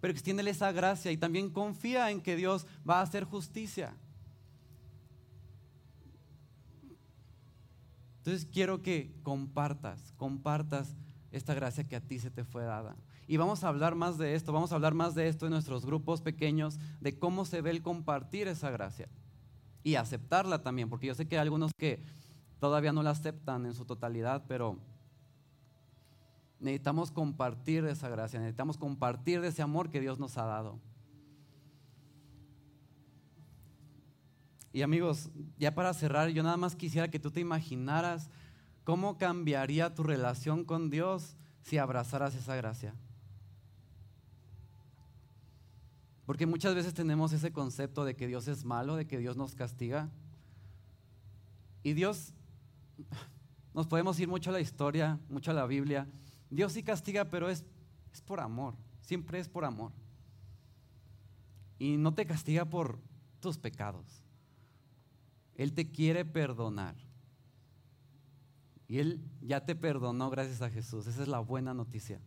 pero 0.00 0.12
extiéndele 0.12 0.50
esa 0.50 0.72
gracia 0.72 1.12
y 1.12 1.16
también 1.16 1.50
confía 1.50 2.10
en 2.10 2.20
que 2.20 2.36
Dios 2.36 2.66
va 2.88 2.98
a 2.98 3.02
hacer 3.02 3.24
justicia. 3.24 3.94
Entonces 8.24 8.48
quiero 8.50 8.80
que 8.80 9.12
compartas, 9.22 10.14
compartas 10.16 10.96
esta 11.30 11.52
gracia 11.52 11.84
que 11.84 11.94
a 11.94 12.00
ti 12.00 12.18
se 12.18 12.30
te 12.30 12.42
fue 12.42 12.64
dada. 12.64 12.96
Y 13.26 13.36
vamos 13.36 13.62
a 13.62 13.68
hablar 13.68 13.96
más 13.96 14.16
de 14.16 14.34
esto, 14.34 14.50
vamos 14.50 14.72
a 14.72 14.76
hablar 14.76 14.94
más 14.94 15.14
de 15.14 15.28
esto 15.28 15.44
en 15.44 15.52
nuestros 15.52 15.84
grupos 15.84 16.22
pequeños, 16.22 16.78
de 17.02 17.18
cómo 17.18 17.44
se 17.44 17.60
ve 17.60 17.68
el 17.68 17.82
compartir 17.82 18.48
esa 18.48 18.70
gracia 18.70 19.10
y 19.82 19.96
aceptarla 19.96 20.62
también, 20.62 20.88
porque 20.88 21.08
yo 21.08 21.14
sé 21.14 21.28
que 21.28 21.36
hay 21.36 21.42
algunos 21.42 21.72
que 21.76 22.02
todavía 22.60 22.94
no 22.94 23.02
la 23.02 23.10
aceptan 23.10 23.66
en 23.66 23.74
su 23.74 23.84
totalidad, 23.84 24.44
pero 24.48 24.78
necesitamos 26.60 27.10
compartir 27.10 27.84
esa 27.84 28.08
gracia, 28.08 28.40
necesitamos 28.40 28.78
compartir 28.78 29.44
ese 29.44 29.60
amor 29.60 29.90
que 29.90 30.00
Dios 30.00 30.18
nos 30.18 30.38
ha 30.38 30.46
dado. 30.46 30.80
Y 34.74 34.82
amigos, 34.82 35.30
ya 35.56 35.72
para 35.72 35.94
cerrar, 35.94 36.30
yo 36.30 36.42
nada 36.42 36.56
más 36.56 36.74
quisiera 36.74 37.08
que 37.08 37.20
tú 37.20 37.30
te 37.30 37.38
imaginaras 37.38 38.28
cómo 38.82 39.18
cambiaría 39.18 39.94
tu 39.94 40.02
relación 40.02 40.64
con 40.64 40.90
Dios 40.90 41.36
si 41.62 41.78
abrazaras 41.78 42.34
esa 42.34 42.56
gracia. 42.56 42.92
Porque 46.26 46.44
muchas 46.44 46.74
veces 46.74 46.92
tenemos 46.92 47.32
ese 47.32 47.52
concepto 47.52 48.04
de 48.04 48.16
que 48.16 48.26
Dios 48.26 48.48
es 48.48 48.64
malo, 48.64 48.96
de 48.96 49.06
que 49.06 49.18
Dios 49.18 49.36
nos 49.36 49.54
castiga. 49.54 50.10
Y 51.84 51.92
Dios, 51.92 52.34
nos 53.74 53.86
podemos 53.86 54.18
ir 54.18 54.26
mucho 54.26 54.50
a 54.50 54.54
la 54.54 54.60
historia, 54.60 55.20
mucho 55.28 55.52
a 55.52 55.54
la 55.54 55.66
Biblia. 55.66 56.08
Dios 56.50 56.72
sí 56.72 56.82
castiga, 56.82 57.26
pero 57.26 57.48
es, 57.48 57.64
es 58.12 58.20
por 58.22 58.40
amor, 58.40 58.74
siempre 59.02 59.38
es 59.38 59.48
por 59.48 59.64
amor. 59.64 59.92
Y 61.78 61.96
no 61.96 62.12
te 62.12 62.26
castiga 62.26 62.64
por 62.64 62.98
tus 63.38 63.56
pecados. 63.56 64.23
Él 65.56 65.72
te 65.72 65.90
quiere 65.90 66.24
perdonar. 66.24 66.94
Y 68.88 68.98
Él 68.98 69.20
ya 69.40 69.64
te 69.64 69.74
perdonó 69.74 70.30
gracias 70.30 70.62
a 70.62 70.70
Jesús. 70.70 71.06
Esa 71.06 71.22
es 71.22 71.28
la 71.28 71.40
buena 71.40 71.74
noticia. 71.74 72.20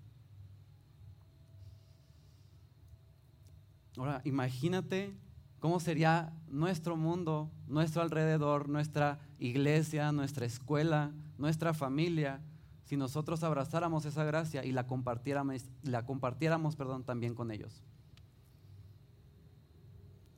Ahora, 3.97 4.21
imagínate 4.25 5.13
cómo 5.59 5.79
sería 5.79 6.33
nuestro 6.47 6.95
mundo, 6.95 7.51
nuestro 7.67 8.01
alrededor, 8.01 8.69
nuestra 8.69 9.19
iglesia, 9.39 10.11
nuestra 10.11 10.45
escuela, 10.45 11.11
nuestra 11.37 11.73
familia, 11.73 12.41
si 12.87 12.95
nosotros 12.95 13.43
abrazáramos 13.43 14.05
esa 14.05 14.23
gracia 14.23 14.63
y 14.63 14.71
la 14.71 14.87
compartiéramos, 14.87 15.65
la 15.83 16.05
compartiéramos 16.05 16.77
perdón, 16.77 17.03
también 17.03 17.35
con 17.35 17.51
ellos. 17.51 17.83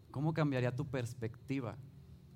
¿Cómo 0.10 0.34
cambiaría 0.34 0.76
tu 0.76 0.88
perspectiva? 0.88 1.78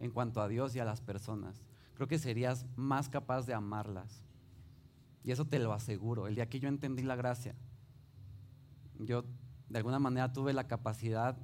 En 0.04 0.12
cuanto 0.12 0.42
a 0.42 0.50
Dios 0.50 0.76
y 0.76 0.80
a 0.80 0.86
las 0.86 1.00
personas. 1.00 1.64
Creo 1.96 2.10
que 2.10 2.20
serías 2.20 2.66
más 2.76 3.08
capaz 3.08 3.46
de 3.46 3.54
amarlas. 3.54 4.22
Y 5.24 5.32
eso 5.32 5.46
te 5.46 5.60
lo 5.60 5.72
aseguro. 5.72 6.28
El 6.28 6.36
día 6.36 6.50
que 6.50 6.60
yo 6.60 6.68
entendí 6.68 7.04
la 7.04 7.16
gracia, 7.16 7.56
yo 9.00 9.24
de 9.70 9.78
alguna 9.78 10.00
manera 10.00 10.34
tuve 10.34 10.52
la 10.52 10.68
capacidad 10.68 11.38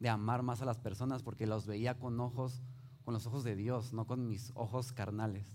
de 0.00 0.08
amar 0.08 0.42
más 0.42 0.62
a 0.62 0.64
las 0.64 0.78
personas 0.78 1.22
porque 1.22 1.46
los 1.46 1.66
veía 1.66 1.98
con 1.98 2.18
ojos, 2.18 2.62
con 3.04 3.12
los 3.12 3.26
ojos 3.26 3.44
de 3.44 3.56
Dios, 3.56 3.92
no 3.92 4.06
con 4.06 4.26
mis 4.26 4.52
ojos 4.54 4.94
carnales. 4.94 5.46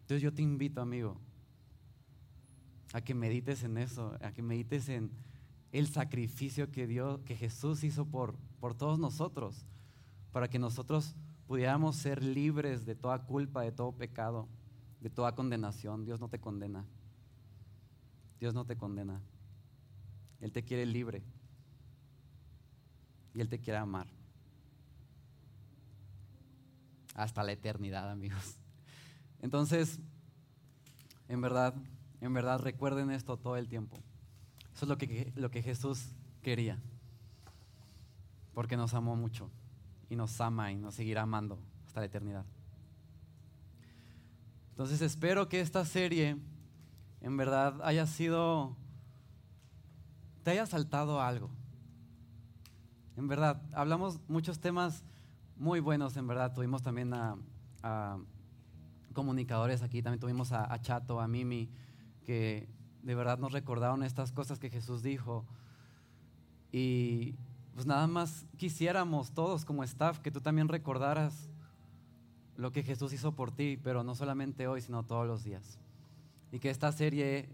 Entonces 0.00 0.22
yo 0.22 0.32
te 0.32 0.40
invito, 0.40 0.80
amigo, 0.80 1.20
a 2.94 3.02
que 3.02 3.14
medites 3.14 3.64
en 3.64 3.76
eso, 3.76 4.16
a 4.22 4.32
que 4.32 4.40
medites 4.40 4.88
en 4.88 5.10
el 5.72 5.88
sacrificio 5.88 6.70
que 6.70 6.86
Dios, 6.86 7.20
que 7.20 7.36
Jesús 7.36 7.84
hizo 7.84 8.06
por, 8.06 8.38
por 8.60 8.74
todos 8.74 8.98
nosotros 8.98 9.66
para 10.32 10.48
que 10.48 10.58
nosotros 10.58 11.14
pudiéramos 11.46 11.96
ser 11.96 12.22
libres 12.22 12.86
de 12.86 12.94
toda 12.94 13.18
culpa, 13.26 13.62
de 13.62 13.72
todo 13.72 13.92
pecado, 13.92 14.48
de 15.00 15.10
toda 15.10 15.34
condenación. 15.34 16.04
Dios 16.04 16.20
no 16.20 16.28
te 16.28 16.38
condena. 16.38 16.84
Dios 18.38 18.54
no 18.54 18.64
te 18.64 18.76
condena. 18.76 19.20
Él 20.40 20.52
te 20.52 20.62
quiere 20.62 20.86
libre. 20.86 21.22
Y 23.34 23.40
Él 23.40 23.48
te 23.48 23.58
quiere 23.58 23.78
amar. 23.78 24.06
Hasta 27.14 27.42
la 27.42 27.52
eternidad, 27.52 28.10
amigos. 28.10 28.56
Entonces, 29.42 29.98
en 31.28 31.40
verdad, 31.40 31.74
en 32.20 32.32
verdad 32.32 32.60
recuerden 32.60 33.10
esto 33.10 33.36
todo 33.36 33.56
el 33.56 33.68
tiempo. 33.68 33.98
Eso 34.72 34.84
es 34.84 34.88
lo 34.88 34.96
que, 34.96 35.32
lo 35.34 35.50
que 35.50 35.62
Jesús 35.62 36.06
quería. 36.42 36.78
Porque 38.54 38.76
nos 38.76 38.94
amó 38.94 39.16
mucho 39.16 39.50
y 40.10 40.16
nos 40.16 40.38
ama 40.40 40.72
y 40.72 40.76
nos 40.76 40.96
seguirá 40.96 41.22
amando 41.22 41.58
hasta 41.86 42.00
la 42.00 42.06
eternidad. 42.06 42.44
Entonces 44.70 45.00
espero 45.00 45.48
que 45.48 45.60
esta 45.60 45.84
serie 45.84 46.36
en 47.20 47.36
verdad 47.36 47.80
haya 47.82 48.06
sido, 48.06 48.76
te 50.42 50.50
haya 50.50 50.66
saltado 50.66 51.22
algo. 51.22 51.50
En 53.16 53.28
verdad, 53.28 53.62
hablamos 53.72 54.20
muchos 54.28 54.58
temas 54.58 55.04
muy 55.56 55.80
buenos, 55.80 56.16
en 56.16 56.26
verdad. 56.26 56.54
Tuvimos 56.54 56.82
también 56.82 57.12
a, 57.14 58.18
comunicadores 59.12 59.82
aquí, 59.82 60.02
también 60.02 60.20
tuvimos 60.20 60.52
a, 60.52 60.72
a 60.72 60.80
Chato, 60.80 61.20
a 61.20 61.28
Mimi, 61.28 61.70
que 62.24 62.68
de 63.02 63.14
verdad 63.14 63.38
nos 63.38 63.52
recordaron 63.52 64.02
estas 64.02 64.32
cosas 64.32 64.58
que 64.58 64.70
Jesús 64.70 65.02
dijo. 65.02 65.46
Y, 66.72 67.36
pues 67.74 67.86
nada 67.86 68.06
más 68.06 68.46
quisiéramos 68.56 69.32
todos 69.32 69.64
como 69.64 69.84
staff 69.84 70.18
que 70.18 70.30
tú 70.30 70.40
también 70.40 70.68
recordaras 70.68 71.48
lo 72.56 72.72
que 72.72 72.82
Jesús 72.82 73.12
hizo 73.12 73.32
por 73.32 73.50
ti, 73.50 73.78
pero 73.82 74.04
no 74.04 74.14
solamente 74.14 74.66
hoy, 74.66 74.82
sino 74.82 75.02
todos 75.02 75.26
los 75.26 75.44
días. 75.44 75.78
Y 76.52 76.58
que 76.58 76.68
esta 76.68 76.92
serie 76.92 77.48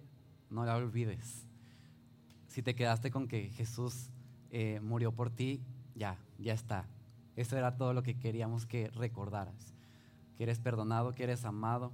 no 0.51 0.65
la 0.65 0.77
olvides. 0.77 1.47
Si 2.49 2.63
te 2.63 2.75
quedaste 2.75 3.11
con 3.11 3.29
que 3.29 3.51
Jesús 3.51 4.11
eh, 4.51 4.81
murió 4.83 5.13
por 5.13 5.31
ti, 5.31 5.61
ya, 5.95 6.19
ya 6.39 6.55
está. 6.55 6.87
Eso 7.37 7.57
era 7.57 7.77
todo 7.77 7.93
lo 7.93 8.03
que 8.03 8.19
queríamos 8.19 8.67
que 8.67 8.89
recordaras. 8.89 9.75
Que 10.37 10.45
eres 10.45 10.59
perdonado, 10.59 11.15
que 11.15 11.25
eres 11.25 11.45
amado 11.45 11.93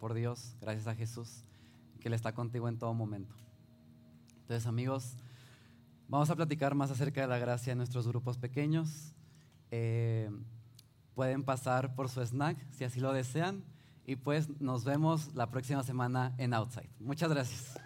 por 0.00 0.14
Dios, 0.14 0.56
gracias 0.60 0.86
a 0.86 0.94
Jesús, 0.94 1.44
que 2.00 2.08
Él 2.08 2.14
está 2.14 2.32
contigo 2.32 2.68
en 2.68 2.78
todo 2.78 2.94
momento. 2.94 3.34
Entonces, 4.40 4.66
amigos, 4.66 5.16
Vamos 6.10 6.28
a 6.28 6.34
platicar 6.34 6.74
más 6.74 6.90
acerca 6.90 7.20
de 7.20 7.28
la 7.28 7.38
gracia 7.38 7.70
en 7.70 7.78
nuestros 7.78 8.08
grupos 8.08 8.36
pequeños. 8.36 9.14
Eh, 9.70 10.28
pueden 11.14 11.44
pasar 11.44 11.94
por 11.94 12.08
su 12.08 12.20
snack 12.20 12.58
si 12.72 12.82
así 12.82 12.98
lo 12.98 13.12
desean. 13.12 13.62
Y 14.04 14.16
pues 14.16 14.48
nos 14.60 14.84
vemos 14.84 15.32
la 15.36 15.50
próxima 15.50 15.84
semana 15.84 16.34
en 16.36 16.52
Outside. 16.52 16.90
Muchas 16.98 17.30
gracias. 17.30 17.78